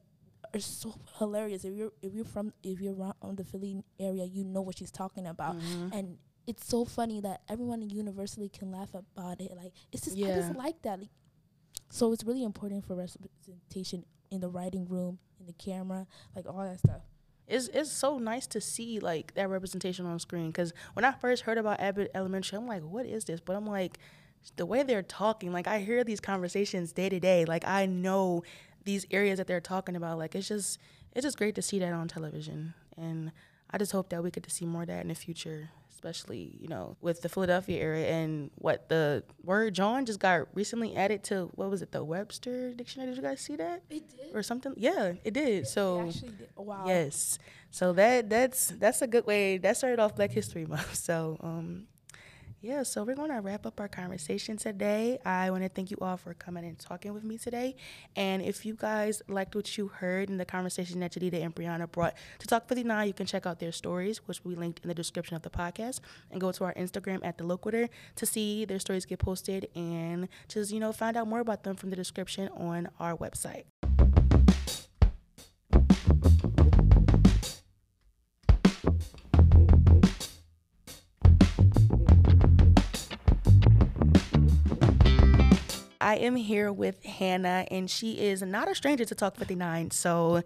are 0.56 0.60
so 0.60 0.94
hilarious. 1.18 1.64
If 1.64 1.74
you're 1.74 1.92
if 2.02 2.14
you're 2.14 2.24
from 2.24 2.52
if 2.62 2.80
you're 2.80 2.94
around 2.94 3.14
on 3.22 3.36
the 3.36 3.44
Philly 3.44 3.82
area, 4.00 4.24
you 4.24 4.44
know 4.44 4.62
what 4.62 4.78
she's 4.78 4.90
talking 4.90 5.26
about, 5.26 5.56
Mhm. 5.58 5.92
and 5.94 6.18
it's 6.46 6.66
so 6.66 6.84
funny 6.84 7.20
that 7.20 7.42
everyone 7.48 7.82
universally 7.90 8.48
can 8.48 8.70
laugh 8.70 8.94
about 8.94 9.40
it. 9.40 9.52
Like 9.56 9.72
it's 9.92 10.04
just 10.04 10.16
I 10.16 10.20
just 10.34 10.54
like 10.54 10.82
that. 10.82 11.00
Like, 11.00 11.10
so 11.90 12.12
it's 12.12 12.24
really 12.24 12.42
important 12.42 12.84
for 12.84 12.94
representation 12.94 14.04
in 14.30 14.40
the 14.40 14.48
writing 14.48 14.86
room, 14.86 15.18
in 15.40 15.46
the 15.46 15.52
camera, 15.52 16.06
like 16.34 16.46
all 16.46 16.64
that 16.64 16.78
stuff. 16.78 17.02
it's 17.48 17.68
it's 17.68 17.92
so 17.92 18.18
nice 18.18 18.44
to 18.48 18.60
see 18.60 18.98
like 18.98 19.32
that 19.34 19.48
representation 19.48 20.04
on 20.04 20.18
screen 20.18 20.48
because 20.48 20.72
when 20.94 21.04
I 21.04 21.12
first 21.12 21.42
heard 21.44 21.58
about 21.58 21.78
Abbott 21.80 22.10
Elementary, 22.14 22.58
I'm 22.58 22.66
like, 22.66 22.82
what 22.82 23.06
is 23.06 23.24
this? 23.24 23.38
But 23.40 23.54
I'm 23.54 23.66
like, 23.66 23.98
the 24.56 24.66
way 24.66 24.82
they're 24.82 25.02
talking, 25.02 25.52
like 25.52 25.68
I 25.68 25.78
hear 25.80 26.02
these 26.04 26.20
conversations 26.20 26.92
day 26.92 27.08
to 27.08 27.20
day. 27.20 27.44
Like 27.44 27.64
I 27.66 27.86
know 27.86 28.42
these 28.86 29.04
areas 29.10 29.36
that 29.36 29.46
they're 29.46 29.60
talking 29.60 29.94
about. 29.96 30.16
Like 30.16 30.34
it's 30.34 30.48
just 30.48 30.78
it's 31.14 31.24
just 31.24 31.36
great 31.36 31.54
to 31.56 31.62
see 31.62 31.78
that 31.80 31.92
on 31.92 32.08
television, 32.08 32.72
and 32.96 33.32
I 33.70 33.76
just 33.76 33.92
hope 33.92 34.08
that 34.10 34.22
we 34.22 34.30
get 34.30 34.44
to 34.44 34.50
see 34.50 34.64
more 34.64 34.82
of 34.82 34.88
that 34.88 35.02
in 35.02 35.08
the 35.08 35.14
future. 35.14 35.68
Especially, 35.92 36.54
you 36.60 36.68
know, 36.68 36.94
with 37.00 37.22
the 37.22 37.28
Philadelphia 37.28 37.82
area 37.82 38.06
and 38.08 38.50
what 38.56 38.90
the 38.90 39.24
word 39.42 39.74
jawn 39.74 40.04
just 40.04 40.20
got 40.20 40.46
recently 40.54 40.94
added 40.94 41.24
to 41.24 41.50
what 41.54 41.70
was 41.70 41.80
it, 41.80 41.90
the 41.90 42.04
Webster 42.04 42.74
dictionary? 42.74 43.08
Did 43.10 43.16
you 43.16 43.22
guys 43.22 43.40
see 43.40 43.56
that? 43.56 43.82
It 43.88 44.06
did. 44.10 44.34
Or 44.34 44.42
something? 44.42 44.74
Yeah, 44.76 45.14
it 45.24 45.32
did. 45.32 45.66
So 45.66 46.06
actually 46.06 46.32
did. 46.32 46.48
Wow. 46.54 46.84
Yes. 46.86 47.38
So 47.70 47.94
that 47.94 48.28
that's 48.28 48.68
that's 48.78 49.00
a 49.00 49.06
good 49.06 49.26
way. 49.26 49.56
That 49.56 49.78
started 49.78 49.98
off 49.98 50.14
Black 50.14 50.30
History 50.32 50.66
Month. 50.66 50.94
So 51.06 51.38
um 51.40 51.86
yeah, 52.66 52.82
so 52.82 53.04
we're 53.04 53.14
going 53.14 53.30
to 53.30 53.40
wrap 53.40 53.64
up 53.64 53.78
our 53.78 53.86
conversation 53.86 54.56
today. 54.56 55.18
I 55.24 55.50
want 55.50 55.62
to 55.62 55.68
thank 55.68 55.92
you 55.92 55.98
all 56.00 56.16
for 56.16 56.34
coming 56.34 56.64
and 56.64 56.76
talking 56.76 57.14
with 57.14 57.22
me 57.22 57.38
today. 57.38 57.76
And 58.16 58.42
if 58.42 58.66
you 58.66 58.74
guys 58.74 59.22
liked 59.28 59.54
what 59.54 59.78
you 59.78 59.86
heard 59.86 60.28
in 60.30 60.36
the 60.36 60.44
conversation 60.44 60.98
that 61.00 61.12
Jedidah 61.12 61.44
and 61.44 61.54
Brianna 61.54 61.90
brought 61.90 62.16
to 62.40 62.46
Talk 62.48 62.68
59, 62.68 63.06
you 63.06 63.14
can 63.14 63.24
check 63.24 63.46
out 63.46 63.60
their 63.60 63.70
stories, 63.70 64.18
which 64.26 64.42
be 64.42 64.56
linked 64.56 64.80
in 64.82 64.88
the 64.88 64.94
description 64.94 65.36
of 65.36 65.42
the 65.42 65.50
podcast, 65.50 66.00
and 66.32 66.40
go 66.40 66.50
to 66.50 66.64
our 66.64 66.74
Instagram 66.74 67.24
at 67.24 67.38
The 67.38 67.44
Loquitur 67.44 67.88
to 68.16 68.26
see 68.26 68.64
their 68.64 68.80
stories 68.80 69.06
get 69.06 69.20
posted 69.20 69.68
and 69.76 70.28
just, 70.48 70.72
you 70.72 70.80
know, 70.80 70.90
find 70.90 71.16
out 71.16 71.28
more 71.28 71.40
about 71.40 71.62
them 71.62 71.76
from 71.76 71.90
the 71.90 71.96
description 71.96 72.48
on 72.56 72.88
our 72.98 73.16
website. 73.16 73.64
I 86.06 86.14
am 86.18 86.36
here 86.36 86.72
with 86.72 87.02
Hannah, 87.02 87.66
and 87.68 87.90
she 87.90 88.20
is 88.20 88.40
not 88.40 88.70
a 88.70 88.76
stranger 88.76 89.04
to 89.04 89.14
Talk 89.16 89.36
59. 89.36 89.90
So, 89.90 90.44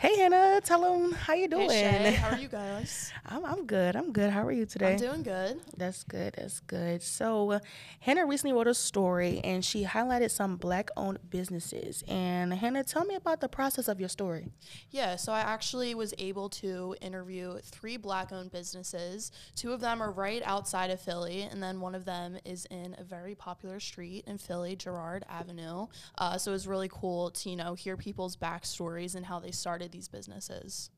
Hey 0.00 0.16
Hannah, 0.16 0.62
tell 0.64 0.80
them 0.80 1.12
how 1.12 1.34
you 1.34 1.46
doing. 1.46 1.68
Hey 1.68 2.12
Shay, 2.12 2.12
how 2.12 2.30
are 2.30 2.38
you 2.38 2.48
guys? 2.60 3.12
I'm, 3.26 3.44
I'm 3.44 3.66
good. 3.66 3.94
I'm 3.94 4.12
good. 4.12 4.30
How 4.30 4.46
are 4.46 4.50
you 4.50 4.64
today? 4.64 4.92
I'm 4.92 4.98
doing 4.98 5.22
good. 5.22 5.60
That's 5.76 6.04
good. 6.04 6.36
That's 6.38 6.60
good. 6.60 7.02
So, 7.02 7.50
uh, 7.50 7.58
Hannah 8.00 8.24
recently 8.24 8.54
wrote 8.56 8.66
a 8.66 8.72
story 8.72 9.42
and 9.44 9.62
she 9.62 9.84
highlighted 9.84 10.30
some 10.30 10.56
black 10.56 10.88
owned 10.96 11.18
businesses. 11.28 12.02
And, 12.08 12.54
Hannah, 12.54 12.82
tell 12.82 13.04
me 13.04 13.14
about 13.14 13.42
the 13.42 13.48
process 13.50 13.88
of 13.88 14.00
your 14.00 14.08
story. 14.08 14.46
Yeah, 14.90 15.16
so 15.16 15.34
I 15.34 15.40
actually 15.40 15.94
was 15.94 16.14
able 16.16 16.48
to 16.48 16.96
interview 17.02 17.58
three 17.62 17.98
black 17.98 18.32
owned 18.32 18.52
businesses. 18.52 19.30
Two 19.54 19.74
of 19.74 19.82
them 19.82 20.02
are 20.02 20.10
right 20.10 20.40
outside 20.46 20.88
of 20.88 20.98
Philly, 20.98 21.42
and 21.42 21.62
then 21.62 21.78
one 21.78 21.94
of 21.94 22.06
them 22.06 22.38
is 22.46 22.66
in 22.70 22.96
a 22.98 23.04
very 23.04 23.34
popular 23.34 23.78
street 23.78 24.24
in 24.26 24.38
Philly, 24.38 24.76
Girard 24.76 25.26
Avenue. 25.28 25.88
Uh, 26.16 26.38
so 26.38 26.52
it 26.52 26.54
was 26.54 26.66
really 26.66 26.88
cool 26.90 27.32
to, 27.32 27.50
you 27.50 27.56
know, 27.56 27.74
hear 27.74 27.98
people's 27.98 28.34
backstories 28.34 29.14
and 29.14 29.26
how 29.26 29.38
they 29.38 29.50
started 29.50 29.89
these 29.92 30.08
businesses. 30.08 30.90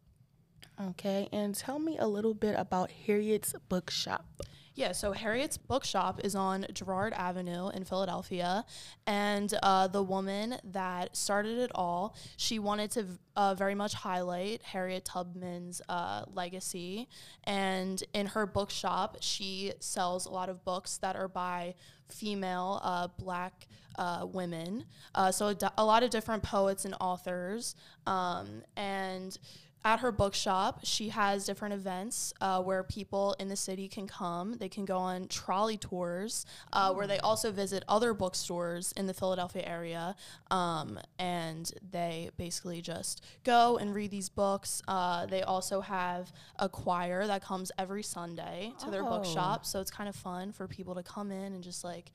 Okay. 0.81 1.29
And 1.33 1.55
tell 1.55 1.79
me 1.79 1.99
a 1.99 2.07
little 2.07 2.35
bit 2.35 2.55
about 2.59 2.91
Harriet's 2.91 3.55
Bookshop. 3.69 4.43
Yeah, 4.75 4.93
so 4.93 5.13
Harriet's 5.13 5.59
Bookshop 5.59 6.21
is 6.25 6.35
on 6.35 6.65
Girard 6.73 7.13
Avenue 7.13 7.69
in 7.69 7.85
Philadelphia. 7.85 8.65
And 9.07 9.53
uh, 9.63 9.89
the 9.89 10.03
woman 10.03 10.57
that 10.65 11.15
started 11.15 11.59
it 11.59 11.71
all, 11.75 12.17
she 12.39 12.59
wanted 12.59 12.91
to 12.93 13.07
uh, 13.37 13.55
very 13.55 13.75
much 13.75 13.93
highlight 13.93 14.63
Harriet 14.63 15.05
Tubman's 15.05 15.83
uh, 15.91 16.25
legacy. 16.33 17.09
And 17.45 18.03
in 18.15 18.27
her 18.27 18.47
bookshop, 18.47 19.19
she 19.21 19.73
sells 19.79 20.25
a 20.25 20.31
lot 20.31 20.49
of 20.49 20.65
books 20.65 20.97
that 20.99 21.17
are 21.17 21.29
by 21.29 21.75
female 22.09 22.81
uh, 22.83 23.09
black 23.19 23.67
uh, 23.97 24.27
women. 24.31 24.85
Uh, 25.15 25.31
so 25.33 25.49
a, 25.49 25.55
d- 25.55 25.67
a 25.79 25.85
lot 25.85 26.03
of 26.03 26.11
different 26.11 26.43
poets 26.43 26.85
and 26.85 26.95
authors. 27.01 27.75
Um, 28.07 28.63
and 28.77 29.37
at 29.85 29.99
her 29.99 30.13
bookshop, 30.13 30.79
she 30.85 31.09
has 31.09 31.45
different 31.45 31.75
events 31.75 32.33
uh, 32.41 32.63
where 32.63 32.85
people 32.85 33.35
in 33.41 33.49
the 33.49 33.57
city 33.57 33.89
can 33.89 34.07
come. 34.07 34.55
They 34.59 34.69
can 34.69 34.85
go 34.85 34.97
on 34.97 35.27
trolley 35.27 35.77
tours 35.77 36.47
uh, 36.73 36.93
where 36.95 37.09
they 37.09 37.19
also 37.19 37.51
visit 37.51 37.83
other 37.89 38.15
bookstores 38.15 38.93
in 38.93 39.09
the 39.09 39.13
Philadelphia 39.15 39.65
area. 39.67 40.15
Um, 40.53 41.01
and 41.19 41.69
they 41.91 42.31
basically 42.37 42.81
just 42.81 43.25
go 43.43 43.77
and 43.77 43.93
read 43.93 44.13
these 44.13 44.29
books. 44.29 44.83
Uh, 44.87 45.27
they 45.27 45.43
also 45.43 45.81
have 45.81 46.33
a 46.61 46.69
choir 46.69 47.27
that 47.27 47.43
comes 47.43 47.73
every 47.77 48.05
Sunday 48.05 48.73
to 48.85 48.89
their 48.89 49.03
Oh. 49.05 49.09
bookshop. 49.19 49.67
So 49.67 49.81
it's 49.81 49.91
kind 49.91 50.09
of 50.09 50.15
fun 50.15 50.53
for 50.53 50.69
people 50.69 50.95
to 50.95 51.03
come 51.03 51.33
in 51.33 51.55
and 51.55 51.63
just 51.65 51.83
like 51.83 52.13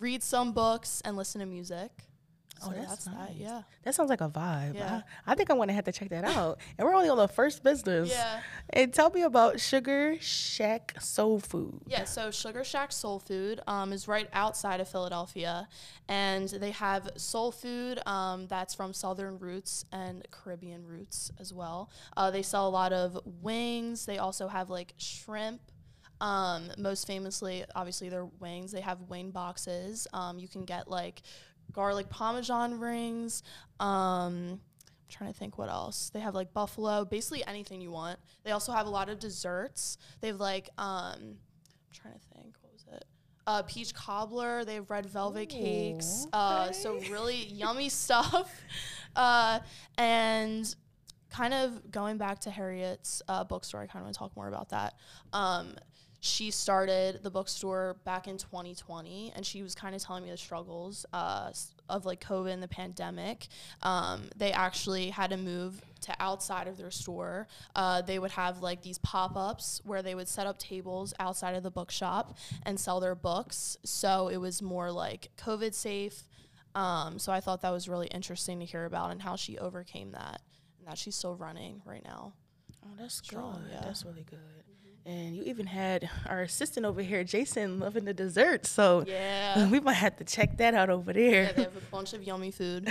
read 0.00 0.22
some 0.22 0.52
books 0.52 1.00
and 1.04 1.16
listen 1.16 1.40
to 1.40 1.46
music. 1.46 1.90
Oh, 2.60 2.70
So 2.70 2.72
that's 2.72 3.04
that. 3.04 3.14
nice. 3.14 3.36
Yeah. 3.36 3.62
That 3.84 3.94
sounds 3.94 4.10
like 4.10 4.20
a 4.20 4.28
vibe. 4.28 4.74
Yeah. 4.74 5.02
I, 5.26 5.32
I 5.32 5.34
think 5.36 5.48
I'm 5.48 5.58
going 5.58 5.68
to 5.68 5.74
have 5.74 5.84
to 5.84 5.92
check 5.92 6.08
that 6.08 6.24
out. 6.24 6.58
and 6.76 6.84
we're 6.86 6.94
only 6.94 7.08
on 7.08 7.16
the 7.16 7.28
first 7.28 7.62
business. 7.62 8.10
Yeah. 8.10 8.40
And 8.70 8.92
tell 8.92 9.10
me 9.10 9.22
about 9.22 9.60
Sugar 9.60 10.16
Shack 10.20 10.94
Soul 11.00 11.38
Food. 11.38 11.82
Yeah, 11.86 12.02
so 12.02 12.32
Sugar 12.32 12.64
Shack 12.64 12.90
Soul 12.90 13.20
Food 13.20 13.60
um, 13.68 13.92
is 13.92 14.08
right 14.08 14.28
outside 14.32 14.80
of 14.80 14.88
Philadelphia, 14.88 15.68
and 16.08 16.48
they 16.48 16.72
have 16.72 17.08
soul 17.16 17.52
food 17.52 18.00
um, 18.06 18.48
that's 18.48 18.74
from 18.74 18.92
Southern 18.92 19.38
roots 19.38 19.84
and 19.92 20.26
Caribbean 20.32 20.84
roots 20.84 21.30
as 21.38 21.54
well. 21.54 21.90
Uh, 22.16 22.32
they 22.32 22.42
sell 22.42 22.66
a 22.66 22.70
lot 22.70 22.92
of 22.92 23.18
wings. 23.40 24.04
They 24.04 24.18
also 24.18 24.48
have 24.48 24.68
like 24.68 24.94
shrimp. 24.98 25.60
Um, 26.20 26.70
most 26.78 27.06
famously, 27.06 27.64
obviously, 27.74 28.08
their 28.08 28.26
wings. 28.26 28.72
They 28.72 28.80
have 28.80 29.00
wing 29.02 29.30
boxes. 29.30 30.06
Um, 30.12 30.38
you 30.38 30.48
can 30.48 30.64
get 30.64 30.88
like 30.88 31.22
garlic 31.72 32.08
parmesan 32.08 32.78
rings. 32.80 33.42
Um, 33.80 34.60
I'm 34.60 34.60
trying 35.08 35.32
to 35.32 35.38
think 35.38 35.58
what 35.58 35.68
else. 35.68 36.10
They 36.10 36.20
have 36.20 36.34
like 36.34 36.52
buffalo, 36.52 37.04
basically 37.04 37.44
anything 37.46 37.80
you 37.80 37.90
want. 37.90 38.18
They 38.44 38.50
also 38.50 38.72
have 38.72 38.86
a 38.86 38.90
lot 38.90 39.08
of 39.08 39.18
desserts. 39.18 39.98
They 40.20 40.28
have 40.28 40.40
like 40.40 40.68
um 40.78 41.16
I'm 41.18 41.92
trying 41.92 42.14
to 42.14 42.20
think, 42.34 42.56
what 42.60 42.72
was 42.72 42.84
it? 42.92 43.04
Uh, 43.46 43.62
peach 43.62 43.94
cobbler. 43.94 44.64
They 44.64 44.74
have 44.74 44.90
red 44.90 45.06
velvet 45.06 45.48
cakes. 45.48 46.26
Uh, 46.32 46.70
so 46.72 46.98
really 47.10 47.46
yummy 47.46 47.88
stuff. 47.88 48.52
Uh, 49.16 49.60
and 49.96 50.74
kind 51.30 51.54
of 51.54 51.90
going 51.90 52.18
back 52.18 52.40
to 52.40 52.50
Harriet's 52.50 53.22
uh, 53.28 53.44
bookstore, 53.44 53.80
I 53.80 53.86
kind 53.86 54.02
of 54.02 54.04
want 54.04 54.14
to 54.14 54.18
talk 54.18 54.36
more 54.36 54.48
about 54.48 54.68
that. 54.70 54.94
Um, 55.32 55.74
she 56.20 56.50
started 56.50 57.22
the 57.22 57.30
bookstore 57.30 57.96
back 58.04 58.26
in 58.26 58.38
2020, 58.38 59.32
and 59.36 59.46
she 59.46 59.62
was 59.62 59.74
kind 59.74 59.94
of 59.94 60.02
telling 60.02 60.24
me 60.24 60.30
the 60.30 60.36
struggles 60.36 61.06
uh, 61.12 61.52
of 61.88 62.04
like 62.04 62.20
COVID 62.20 62.52
and 62.52 62.62
the 62.62 62.68
pandemic. 62.68 63.46
Um, 63.82 64.28
they 64.36 64.50
actually 64.52 65.10
had 65.10 65.30
to 65.30 65.36
move 65.36 65.80
to 66.02 66.14
outside 66.20 66.66
of 66.66 66.76
their 66.76 66.90
store. 66.90 67.46
Uh, 67.76 68.02
they 68.02 68.18
would 68.18 68.32
have 68.32 68.62
like 68.62 68.82
these 68.82 68.98
pop 68.98 69.36
ups 69.36 69.80
where 69.84 70.02
they 70.02 70.14
would 70.14 70.28
set 70.28 70.46
up 70.46 70.58
tables 70.58 71.14
outside 71.20 71.54
of 71.54 71.62
the 71.62 71.70
bookshop 71.70 72.36
and 72.64 72.78
sell 72.78 72.98
their 73.00 73.14
books. 73.14 73.76
So 73.84 74.28
it 74.28 74.38
was 74.38 74.60
more 74.60 74.90
like 74.90 75.28
COVID 75.38 75.72
safe. 75.74 76.24
Um, 76.74 77.18
so 77.18 77.32
I 77.32 77.40
thought 77.40 77.62
that 77.62 77.70
was 77.70 77.88
really 77.88 78.08
interesting 78.08 78.58
to 78.60 78.64
hear 78.66 78.84
about 78.84 79.10
and 79.10 79.22
how 79.22 79.36
she 79.36 79.56
overcame 79.58 80.12
that 80.12 80.42
and 80.78 80.88
that 80.88 80.98
she's 80.98 81.16
still 81.16 81.34
running 81.36 81.80
right 81.84 82.04
now. 82.04 82.34
Oh, 82.84 82.90
that's 82.98 83.16
Strong, 83.16 83.62
good. 83.64 83.72
yeah. 83.72 83.80
That's 83.84 84.04
really 84.04 84.24
good. 84.28 84.38
And 85.08 85.34
you 85.34 85.42
even 85.44 85.66
had 85.66 86.10
our 86.26 86.42
assistant 86.42 86.84
over 86.84 87.00
here, 87.00 87.24
Jason, 87.24 87.80
loving 87.80 88.04
the 88.04 88.12
dessert. 88.12 88.66
So 88.66 89.04
Yeah. 89.06 89.66
we 89.70 89.80
might 89.80 89.94
have 89.94 90.16
to 90.18 90.24
check 90.24 90.58
that 90.58 90.74
out 90.74 90.90
over 90.90 91.14
there. 91.14 91.44
yeah, 91.44 91.52
they 91.52 91.62
have 91.62 91.76
a 91.76 91.80
bunch 91.90 92.12
of 92.12 92.22
yummy 92.22 92.50
food. 92.50 92.86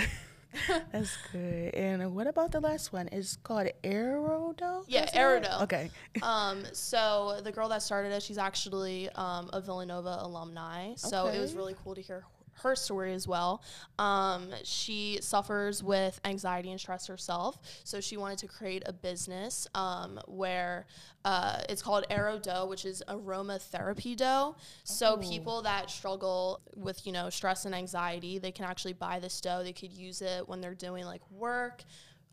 That's 0.92 1.16
good. 1.30 1.74
And 1.74 2.16
what 2.16 2.26
about 2.26 2.50
the 2.50 2.58
last 2.58 2.92
one? 2.92 3.08
It's 3.12 3.36
called 3.36 3.68
Aerodo? 3.84 4.82
Yeah? 4.88 5.06
Aerodo. 5.14 5.62
Okay. 5.62 5.90
um, 6.22 6.64
so 6.72 7.40
the 7.44 7.52
girl 7.52 7.68
that 7.68 7.82
started 7.82 8.10
it, 8.10 8.20
she's 8.20 8.38
actually 8.38 9.08
um, 9.10 9.48
a 9.52 9.60
Villanova 9.60 10.18
alumni. 10.20 10.94
So 10.96 11.28
it 11.28 11.38
was 11.38 11.54
really 11.54 11.76
cool 11.84 11.94
to 11.94 12.00
hear 12.00 12.24
her 12.62 12.74
story 12.76 13.12
as 13.14 13.26
well. 13.28 13.62
Um, 13.98 14.50
she 14.64 15.18
suffers 15.20 15.82
with 15.82 16.20
anxiety 16.24 16.70
and 16.70 16.80
stress 16.80 17.06
herself, 17.06 17.58
so 17.84 18.00
she 18.00 18.16
wanted 18.16 18.38
to 18.38 18.48
create 18.48 18.82
a 18.86 18.92
business 18.92 19.66
um, 19.74 20.18
where 20.26 20.86
uh, 21.24 21.60
it's 21.68 21.82
called 21.82 22.04
Aero 22.10 22.38
Dough, 22.38 22.66
which 22.66 22.84
is 22.84 23.02
aromatherapy 23.08 24.16
dough. 24.16 24.56
So 24.84 25.14
Oh. 25.14 25.16
people 25.18 25.62
that 25.62 25.90
struggle 25.90 26.60
with 26.74 27.06
you 27.06 27.12
know 27.12 27.30
stress 27.30 27.64
and 27.64 27.74
anxiety, 27.74 28.38
they 28.38 28.52
can 28.52 28.64
actually 28.64 28.92
buy 28.94 29.18
this 29.18 29.40
dough. 29.40 29.62
They 29.62 29.72
could 29.72 29.92
use 29.92 30.22
it 30.22 30.48
when 30.48 30.60
they're 30.60 30.74
doing 30.74 31.04
like 31.04 31.22
work 31.30 31.84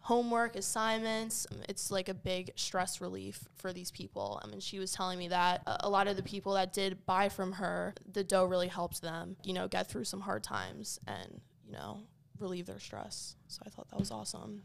homework 0.06 0.56
assignments 0.56 1.48
Um, 1.52 1.64
it's 1.68 1.90
like 1.90 2.10
a 2.10 2.14
big 2.14 2.52
stress 2.56 3.02
relief 3.02 3.44
for 3.56 3.74
these 3.74 3.90
people 3.90 4.40
i 4.44 4.48
mean 4.48 4.60
she 4.60 4.78
was 4.78 4.92
telling 4.92 5.18
me 5.18 5.28
that 5.30 5.64
a 5.66 5.90
lot 5.90 6.08
of 6.08 6.16
the 6.16 6.22
people 6.22 6.54
that 6.54 6.74
did 6.74 7.06
buy 7.08 7.28
from 7.28 7.54
her 7.54 7.96
the 8.14 8.24
dough 8.24 8.46
really 8.46 8.68
helped 8.68 9.02
them 9.02 9.36
you 9.44 9.52
know 9.54 9.68
get 9.68 9.88
through 9.88 10.04
some 10.04 10.22
hard 10.22 10.44
times 10.44 11.00
and 11.08 11.42
you 11.66 11.72
know 11.74 12.02
relieve 12.40 12.68
their 12.68 12.80
stress 12.80 13.36
so 13.48 13.64
i 13.66 13.70
thought 13.70 13.88
that 13.90 14.00
was 14.00 14.12
awesome 14.12 14.62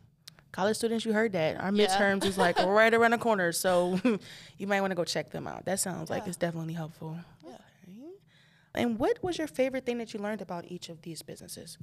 College 0.53 0.77
students, 0.79 1.05
you 1.05 1.13
heard 1.13 1.31
that. 1.35 1.61
Our 1.61 1.71
Yeah. 1.73 1.87
midterms 1.87 2.25
is 2.25 2.37
like 2.37 2.59
right 2.81 2.93
around 2.93 3.13
the 3.13 3.19
corner. 3.19 3.53
So 3.53 4.01
you 4.59 4.67
might 4.67 4.81
want 4.81 4.91
to 4.91 4.97
go 4.97 5.05
check 5.05 5.31
them 5.31 5.47
out. 5.47 5.65
That 5.65 5.79
sounds 5.79 6.11
like 6.11 6.27
it's 6.27 6.37
definitely 6.37 6.75
helpful. 6.75 7.17
Yeah. 7.47 7.53
Okay. 7.53 8.11
And 8.75 8.99
what 8.99 9.23
was 9.23 9.39
your 9.39 9.47
favorite 9.47 9.87
thing 9.87 9.99
that 9.99 10.13
you 10.13 10.19
learned 10.19 10.43
about 10.43 10.65
each 10.67 10.89
of 10.89 11.03
these 11.03 11.23
businesses? 11.23 11.79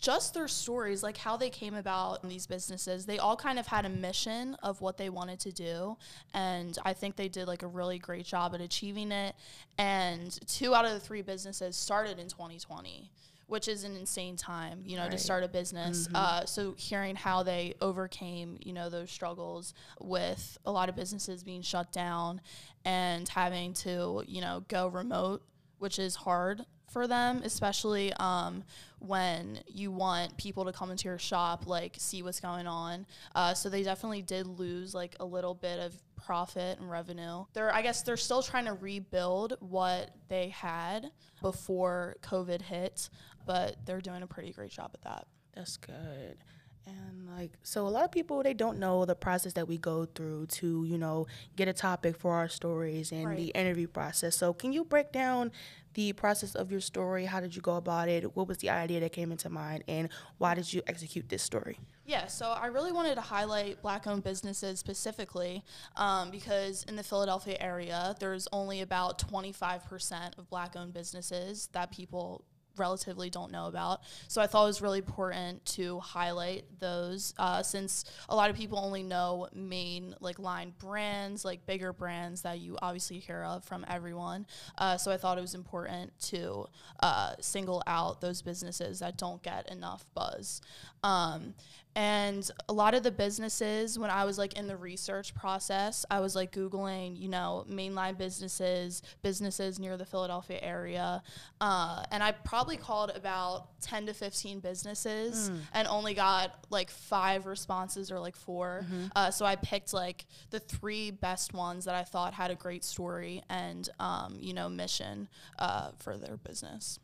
Just 0.00 0.32
their 0.34 0.48
stories, 0.48 1.02
like 1.02 1.18
how 1.18 1.36
they 1.36 1.50
came 1.50 1.74
about 1.74 2.26
these 2.26 2.46
businesses, 2.46 3.04
they 3.06 3.18
all 3.18 3.36
kind 3.36 3.58
of 3.58 3.66
had 3.66 3.84
a 3.84 3.88
mission 3.88 4.56
of 4.62 4.80
what 4.80 4.96
they 4.96 5.10
wanted 5.10 5.38
to 5.40 5.52
do. 5.52 5.96
And 6.32 6.76
I 6.84 6.94
think 6.94 7.16
they 7.16 7.28
did 7.28 7.46
like 7.46 7.62
a 7.62 7.66
really 7.66 7.98
great 7.98 8.24
job 8.24 8.54
at 8.54 8.60
achieving 8.60 9.12
it. 9.12 9.34
And 9.76 10.38
two 10.48 10.74
out 10.74 10.86
of 10.86 10.92
the 10.92 11.00
three 11.00 11.22
businesses 11.22 11.76
started 11.76 12.18
in 12.18 12.28
2020. 12.28 13.10
Which 13.46 13.66
is 13.66 13.82
an 13.82 13.96
insane 13.96 14.36
time, 14.36 14.82
you 14.86 14.96
know, 14.96 15.06
to 15.10 15.18
start 15.18 15.42
a 15.42 15.48
business. 15.48 16.06
Uh, 16.14 16.44
so 16.44 16.72
hearing 16.78 17.16
how 17.16 17.42
they 17.42 17.74
overcame, 17.80 18.56
you 18.60 18.72
know, 18.72 18.88
those 18.88 19.10
struggles 19.10 19.74
with 19.98 20.56
a 20.64 20.70
lot 20.70 20.88
of 20.88 20.94
businesses 20.94 21.42
being 21.42 21.60
shut 21.60 21.90
down 21.90 22.40
and 22.84 23.28
having 23.28 23.72
to, 23.74 24.22
you 24.28 24.40
know, 24.40 24.62
go 24.68 24.86
remote, 24.86 25.42
which 25.80 25.98
is 25.98 26.14
hard 26.14 26.64
for 26.90 27.06
them, 27.06 27.40
especially 27.44 28.12
um, 28.14 28.64
when 28.98 29.60
you 29.66 29.90
want 29.90 30.36
people 30.36 30.64
to 30.64 30.72
come 30.72 30.90
into 30.90 31.08
your 31.08 31.18
shop, 31.18 31.66
like 31.66 31.94
see 31.98 32.22
what's 32.22 32.40
going 32.40 32.66
on. 32.66 33.06
Uh, 33.34 33.54
so 33.54 33.68
they 33.68 33.82
definitely 33.82 34.22
did 34.22 34.46
lose 34.46 34.94
like 34.94 35.14
a 35.20 35.24
little 35.24 35.54
bit 35.54 35.78
of 35.78 35.94
profit 36.16 36.78
and 36.78 36.90
revenue. 36.90 37.44
They're, 37.54 37.72
I 37.74 37.82
guess, 37.82 38.02
they're 38.02 38.16
still 38.16 38.42
trying 38.42 38.66
to 38.66 38.74
rebuild 38.74 39.56
what 39.60 40.10
they 40.28 40.48
had 40.48 41.10
before 41.40 42.16
COVID 42.22 42.60
hit, 42.62 43.08
but 43.46 43.76
they're 43.86 44.00
doing 44.00 44.22
a 44.22 44.26
pretty 44.26 44.52
great 44.52 44.70
job 44.70 44.90
at 44.94 45.02
that. 45.02 45.26
That's 45.54 45.76
good. 45.76 46.36
And 46.86 47.28
like, 47.36 47.52
so 47.62 47.86
a 47.86 47.88
lot 47.88 48.04
of 48.04 48.12
people 48.12 48.42
they 48.42 48.54
don't 48.54 48.78
know 48.78 49.04
the 49.04 49.14
process 49.14 49.52
that 49.54 49.68
we 49.68 49.78
go 49.78 50.06
through 50.06 50.46
to, 50.46 50.84
you 50.84 50.98
know, 50.98 51.26
get 51.56 51.68
a 51.68 51.72
topic 51.72 52.16
for 52.16 52.34
our 52.34 52.48
stories 52.48 53.12
and 53.12 53.36
the 53.36 53.48
interview 53.48 53.86
process. 53.86 54.36
So 54.36 54.52
can 54.52 54.72
you 54.72 54.84
break 54.84 55.12
down 55.12 55.52
the 55.94 56.12
process 56.12 56.54
of 56.54 56.70
your 56.70 56.80
story? 56.80 57.24
How 57.24 57.40
did 57.40 57.54
you 57.54 57.62
go 57.62 57.76
about 57.76 58.08
it? 58.08 58.36
What 58.36 58.48
was 58.48 58.58
the 58.58 58.70
idea 58.70 59.00
that 59.00 59.12
came 59.12 59.32
into 59.32 59.50
mind, 59.50 59.84
and 59.88 60.08
why 60.38 60.54
did 60.54 60.72
you 60.72 60.82
execute 60.86 61.28
this 61.28 61.42
story? 61.42 61.78
Yeah, 62.06 62.26
so 62.26 62.50
I 62.50 62.66
really 62.66 62.92
wanted 62.92 63.14
to 63.16 63.20
highlight 63.20 63.82
black 63.82 64.06
owned 64.06 64.24
businesses 64.24 64.80
specifically 64.80 65.64
um, 65.96 66.30
because 66.30 66.84
in 66.88 66.96
the 66.96 67.04
Philadelphia 67.04 67.56
area, 67.60 68.16
there's 68.18 68.48
only 68.52 68.80
about 68.80 69.18
25% 69.30 70.38
of 70.38 70.50
black 70.50 70.74
owned 70.76 70.92
businesses 70.92 71.68
that 71.72 71.92
people 71.92 72.44
relatively 72.76 73.30
don't 73.30 73.52
know 73.52 73.66
about. 73.66 74.00
So 74.28 74.40
I 74.40 74.46
thought 74.46 74.64
it 74.64 74.66
was 74.66 74.82
really 74.82 74.98
important 74.98 75.64
to 75.76 76.00
highlight 76.00 76.64
those 76.78 77.34
uh, 77.38 77.62
since 77.62 78.04
a 78.28 78.36
lot 78.36 78.50
of 78.50 78.56
people 78.56 78.78
only 78.78 79.02
know 79.02 79.48
main 79.52 80.14
like 80.20 80.38
line 80.38 80.72
brands, 80.78 81.44
like 81.44 81.66
bigger 81.66 81.92
brands 81.92 82.42
that 82.42 82.60
you 82.60 82.78
obviously 82.82 83.18
hear 83.18 83.42
of 83.44 83.64
from 83.64 83.84
everyone. 83.88 84.46
Uh, 84.78 84.96
so 84.96 85.10
I 85.10 85.16
thought 85.16 85.38
it 85.38 85.42
was 85.42 85.54
important 85.54 86.12
to 86.20 86.66
uh, 87.00 87.34
single 87.40 87.82
out 87.86 88.20
those 88.20 88.42
businesses 88.42 89.00
that 89.00 89.18
don't 89.18 89.42
get 89.42 89.70
enough 89.70 90.04
buzz. 90.14 90.60
Um, 91.02 91.54
and 91.96 92.48
a 92.68 92.72
lot 92.72 92.94
of 92.94 93.02
the 93.02 93.10
businesses, 93.10 93.98
when 93.98 94.10
I 94.10 94.24
was 94.24 94.38
like 94.38 94.52
in 94.54 94.66
the 94.68 94.76
research 94.76 95.34
process, 95.34 96.04
I 96.10 96.20
was 96.20 96.36
like 96.36 96.52
Googling, 96.52 97.18
you 97.20 97.28
know, 97.28 97.64
mainline 97.68 98.16
businesses, 98.16 99.02
businesses 99.22 99.78
near 99.80 99.96
the 99.96 100.04
Philadelphia 100.04 100.58
area. 100.62 101.22
Uh, 101.60 102.04
and 102.12 102.22
I 102.22 102.30
probably 102.32 102.76
called 102.76 103.10
about 103.14 103.80
10 103.82 104.06
to 104.06 104.14
15 104.14 104.60
businesses 104.60 105.50
and 105.74 105.88
only 105.88 106.14
got 106.14 106.64
like 106.70 106.90
five 106.90 107.46
responses 107.46 108.12
or 108.12 108.20
like 108.20 108.36
4 108.36 108.86
Uh, 109.16 109.30
so 109.30 109.44
I 109.44 109.56
picked 109.56 109.92
like 109.92 110.26
the 110.50 110.60
three 110.60 111.10
best 111.10 111.52
ones 111.54 111.84
that 111.86 111.94
I 111.96 112.04
thought 112.04 112.34
had 112.34 112.50
a 112.50 112.54
great 112.54 112.84
story 112.84 113.42
and, 113.48 113.88
um, 113.98 114.36
you 114.38 114.54
know, 114.54 114.68
mission 114.68 115.28
uh, 115.58 115.90
for 115.98 116.16
their 116.16 116.36
business. 116.36 116.98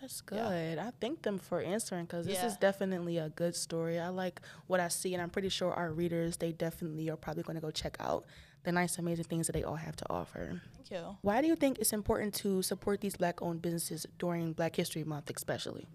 That's 0.00 0.22
Yeah. 0.32 0.48
good. 0.48 0.78
I 0.78 0.92
thank 1.00 1.22
them 1.22 1.38
for 1.38 1.60
answering 1.60 2.04
because 2.06 2.26
this 2.26 2.42
is 2.42 2.56
definitely 2.56 3.18
a 3.18 3.28
good 3.28 3.54
story. 3.54 3.98
I 3.98 4.08
like 4.08 4.40
what 4.66 4.80
I 4.80 4.88
see, 4.88 5.12
and 5.14 5.22
I'm 5.22 5.30
pretty 5.30 5.48
sure 5.50 5.72
our 5.72 5.90
readers 5.92 6.38
they 6.38 6.52
definitely 6.52 7.10
are 7.10 7.16
probably 7.16 7.42
going 7.42 7.56
to 7.56 7.60
go 7.60 7.70
check 7.70 7.96
out 8.00 8.24
the 8.62 8.72
nice, 8.72 8.98
amazing 8.98 9.24
things 9.24 9.46
that 9.46 9.52
they 9.52 9.62
all 9.62 9.76
have 9.76 9.96
to 9.96 10.04
offer. 10.10 10.60
Thank 10.76 10.90
you. 10.90 11.16
Why 11.22 11.40
do 11.40 11.46
you 11.46 11.56
think 11.56 11.78
it's 11.78 11.92
important 11.92 12.34
to 12.36 12.62
support 12.62 13.00
these 13.00 13.16
black-owned 13.16 13.62
businesses 13.62 14.06
during 14.18 14.52
Black 14.52 14.76
History 14.76 15.04
Month, 15.04 15.30
especially? 15.34 15.86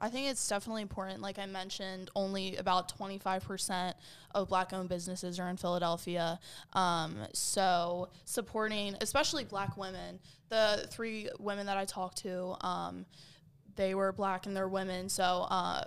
I 0.00 0.08
think 0.08 0.28
it's 0.28 0.46
definitely 0.48 0.82
important. 0.82 1.20
Like 1.20 1.38
I 1.38 1.46
mentioned, 1.46 2.10
only 2.16 2.56
about 2.56 2.96
25% 2.98 3.94
of 4.34 4.48
black 4.48 4.72
owned 4.72 4.88
businesses 4.88 5.38
are 5.38 5.48
in 5.48 5.56
Philadelphia. 5.56 6.40
Um, 6.72 7.16
so 7.32 8.08
supporting, 8.24 8.96
especially 9.00 9.44
black 9.44 9.76
women, 9.76 10.18
the 10.48 10.88
three 10.90 11.28
women 11.38 11.66
that 11.66 11.76
I 11.76 11.84
talked 11.84 12.18
to, 12.18 12.56
um, 12.62 13.06
they 13.76 13.94
were 13.94 14.12
black 14.12 14.46
and 14.46 14.56
they're 14.56 14.68
women. 14.68 15.08
So, 15.08 15.46
uh, 15.48 15.84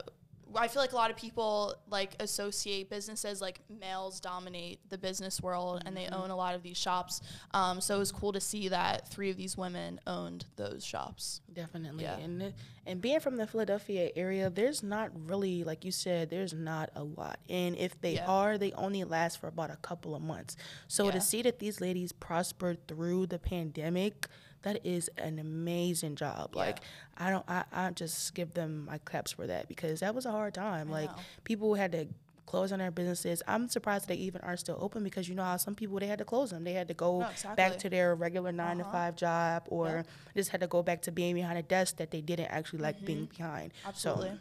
I 0.55 0.67
feel 0.67 0.81
like 0.81 0.91
a 0.91 0.95
lot 0.95 1.09
of 1.11 1.17
people 1.17 1.75
like 1.89 2.15
associate 2.19 2.89
businesses 2.89 3.41
like 3.41 3.59
males 3.69 4.19
dominate 4.19 4.79
the 4.89 4.97
business 4.97 5.41
world 5.41 5.81
and 5.85 5.95
they 5.97 6.07
own 6.07 6.29
a 6.29 6.35
lot 6.35 6.55
of 6.55 6.63
these 6.63 6.77
shops. 6.77 7.21
Um, 7.51 7.81
so 7.81 7.95
it 7.95 7.99
was 7.99 8.11
cool 8.11 8.31
to 8.33 8.39
see 8.39 8.69
that 8.69 9.07
three 9.09 9.29
of 9.29 9.37
these 9.37 9.57
women 9.57 9.99
owned 10.07 10.45
those 10.55 10.85
shops. 10.85 11.41
Definitely. 11.53 12.03
Yeah. 12.03 12.17
And 12.17 12.53
and 12.87 13.01
being 13.01 13.19
from 13.19 13.37
the 13.37 13.47
Philadelphia 13.47 14.11
area, 14.15 14.49
there's 14.49 14.83
not 14.83 15.09
really 15.27 15.63
like 15.63 15.83
you 15.83 15.91
said, 15.91 16.29
there's 16.29 16.53
not 16.53 16.89
a 16.95 17.03
lot. 17.03 17.39
And 17.49 17.75
if 17.75 17.99
they 18.01 18.13
Yeah. 18.15 18.27
are, 18.27 18.57
they 18.57 18.71
only 18.73 19.03
last 19.03 19.39
for 19.39 19.47
about 19.47 19.71
a 19.71 19.77
couple 19.77 20.15
of 20.15 20.21
months. 20.21 20.55
So 20.87 21.05
Yeah. 21.05 21.11
to 21.11 21.21
see 21.21 21.41
that 21.41 21.59
these 21.59 21.81
ladies 21.81 22.11
prospered 22.11 22.87
through 22.87 23.27
the 23.27 23.39
pandemic, 23.39 24.27
that 24.65 24.85
is 24.85 25.09
an 25.17 25.39
amazing 25.39 26.15
job. 26.15 26.51
Yeah. 26.53 26.59
Like 26.59 26.79
I 27.17 27.29
don't 27.29 27.45
I, 27.47 27.63
I 27.71 27.91
just 27.91 28.33
give 28.35 28.53
them 28.53 28.85
my 28.85 28.97
claps 28.99 29.31
for 29.31 29.47
that 29.47 29.67
because 29.69 30.01
that 30.01 30.13
was 30.13 30.25
a 30.25 30.31
hard 30.31 30.53
time. 30.53 30.89
I 30.89 31.01
like 31.01 31.09
know. 31.15 31.23
people 31.45 31.75
had 31.75 31.91
to 31.93 32.07
close 32.47 32.71
on 32.71 32.79
their 32.79 32.91
businesses. 32.91 33.41
I'm 33.47 33.67
surprised 33.69 34.07
they 34.07 34.15
even 34.15 34.41
are 34.41 34.55
still 34.57 34.77
open 34.79 35.03
because 35.03 35.27
you 35.29 35.33
know 35.35 35.43
how 35.43 35.57
some 35.57 35.73
people 35.75 35.97
they 35.99 36.07
had 36.07 36.19
to 36.19 36.25
close 36.25 36.51
them. 36.51 36.63
They 36.63 36.73
had 36.73 36.87
to 36.89 36.93
go 36.93 37.19
No, 37.21 37.55
back 37.55 37.77
to 37.79 37.89
their 37.89 38.13
regular 38.15 38.51
9 38.51 38.77
to 38.77 38.83
Uh-huh. 38.83 38.91
5 38.91 39.15
job 39.15 39.63
or 39.67 39.87
Yeah. 39.87 40.03
just 40.35 40.49
had 40.51 40.61
to 40.61 40.67
go 40.67 40.83
back 40.83 41.01
to 41.03 41.11
being 41.11 41.33
behind 41.35 41.57
a 41.57 41.63
desk 41.63 41.97
that 41.97 42.11
they 42.11 42.21
didn't 42.21 42.47
actually 42.47 42.79
like 42.79 43.03
being 43.05 43.25
behind. 43.25 43.71
Mm-hmm. 43.73 43.87
Absolutely. 43.89 44.29
So 44.29 44.37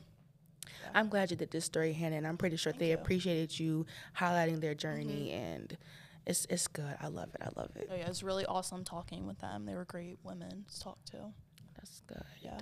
I'm 0.95 1.09
glad 1.09 1.31
you 1.31 1.37
did 1.37 1.51
this 1.51 1.65
story, 1.65 1.93
Hannah, 1.95 2.17
and 2.17 2.27
I'm 2.27 2.37
pretty 2.37 2.57
sure 2.57 2.73
Thank 2.73 2.81
they 2.81 2.89
you. 2.91 2.95
Mm-hmm. 2.97 3.03
appreciated 3.05 3.59
you 3.59 3.87
highlighting 4.19 4.61
their 4.61 4.75
journey 4.75 5.31
and 5.33 5.77
it's 6.27 6.47
it's 6.51 6.67
good. 6.69 6.97
I 7.01 7.09
love 7.09 7.31
it. 7.35 7.43
I 7.43 7.49
love 7.59 7.71
it. 7.77 7.89
Oh 7.91 7.95
yeah, 7.95 8.05
it 8.05 8.09
was 8.09 8.23
really 8.23 8.47
awesome 8.47 8.85
talking 8.85 9.27
with 9.27 9.39
them. 9.41 9.67
They 9.67 9.75
were 9.75 9.85
great 9.85 10.19
women 10.23 10.65
to 10.73 10.81
talk 10.81 11.05
to. 11.07 11.33
That's 11.77 12.01
good. 12.07 12.25
Yeah. 12.41 12.59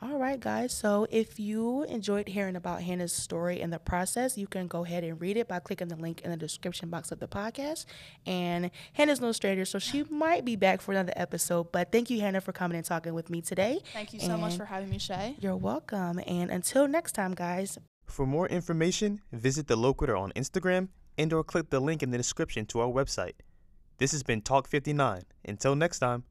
All 0.00 0.16
right, 0.16 0.38
guys. 0.38 0.72
So 0.72 1.08
if 1.10 1.40
you 1.40 1.82
enjoyed 1.84 2.28
hearing 2.28 2.54
about 2.54 2.82
Hannah's 2.82 3.12
story 3.12 3.60
and 3.60 3.72
the 3.72 3.80
process, 3.80 4.38
you 4.38 4.46
can 4.46 4.68
go 4.68 4.84
ahead 4.84 5.02
and 5.02 5.20
read 5.20 5.36
it 5.36 5.48
by 5.48 5.58
clicking 5.58 5.88
the 5.88 5.96
link 5.96 6.20
in 6.20 6.30
the 6.30 6.36
description 6.36 6.88
box 6.88 7.10
of 7.10 7.18
the 7.18 7.26
podcast. 7.26 7.84
And 8.24 8.70
Hannah's 8.92 9.20
no 9.20 9.32
stranger, 9.32 9.64
so 9.64 9.80
she 9.80 10.04
might 10.10 10.44
be 10.44 10.54
back 10.54 10.82
for 10.82 10.92
another 10.92 11.14
episode. 11.16 11.72
But 11.72 11.90
thank 11.90 12.10
you, 12.10 12.20
Hannah, 12.20 12.40
for 12.40 12.52
coming 12.52 12.76
and 12.76 12.86
talking 12.86 13.12
with 13.12 13.28
me 13.28 13.42
today. 13.42 13.80
Thank 13.92 14.12
you 14.12 14.20
so 14.20 14.36
much 14.36 14.56
for 14.56 14.66
having 14.66 14.88
me, 14.88 14.98
Shay. 14.98 15.34
You're 15.40 15.56
welcome. 15.56 16.20
And 16.28 16.48
until 16.52 16.86
next 16.86 17.12
time, 17.12 17.34
guys, 17.34 17.76
For 18.06 18.24
more 18.24 18.46
information, 18.48 19.20
visit 19.32 19.66
the 19.66 19.76
Loquitur 19.76 20.16
on 20.18 20.30
Instagram 20.36 20.88
and 21.18 21.32
or 21.32 21.44
click 21.44 21.68
the 21.68 21.80
link 21.80 22.02
in 22.02 22.10
the 22.10 22.16
description 22.16 22.64
to 22.66 22.80
our 22.80 22.88
website. 22.88 23.34
This 23.98 24.12
has 24.12 24.22
been 24.22 24.40
Talk 24.40 24.68
59. 24.68 25.24
Until 25.44 25.74
next 25.74 25.98
time. 25.98 26.24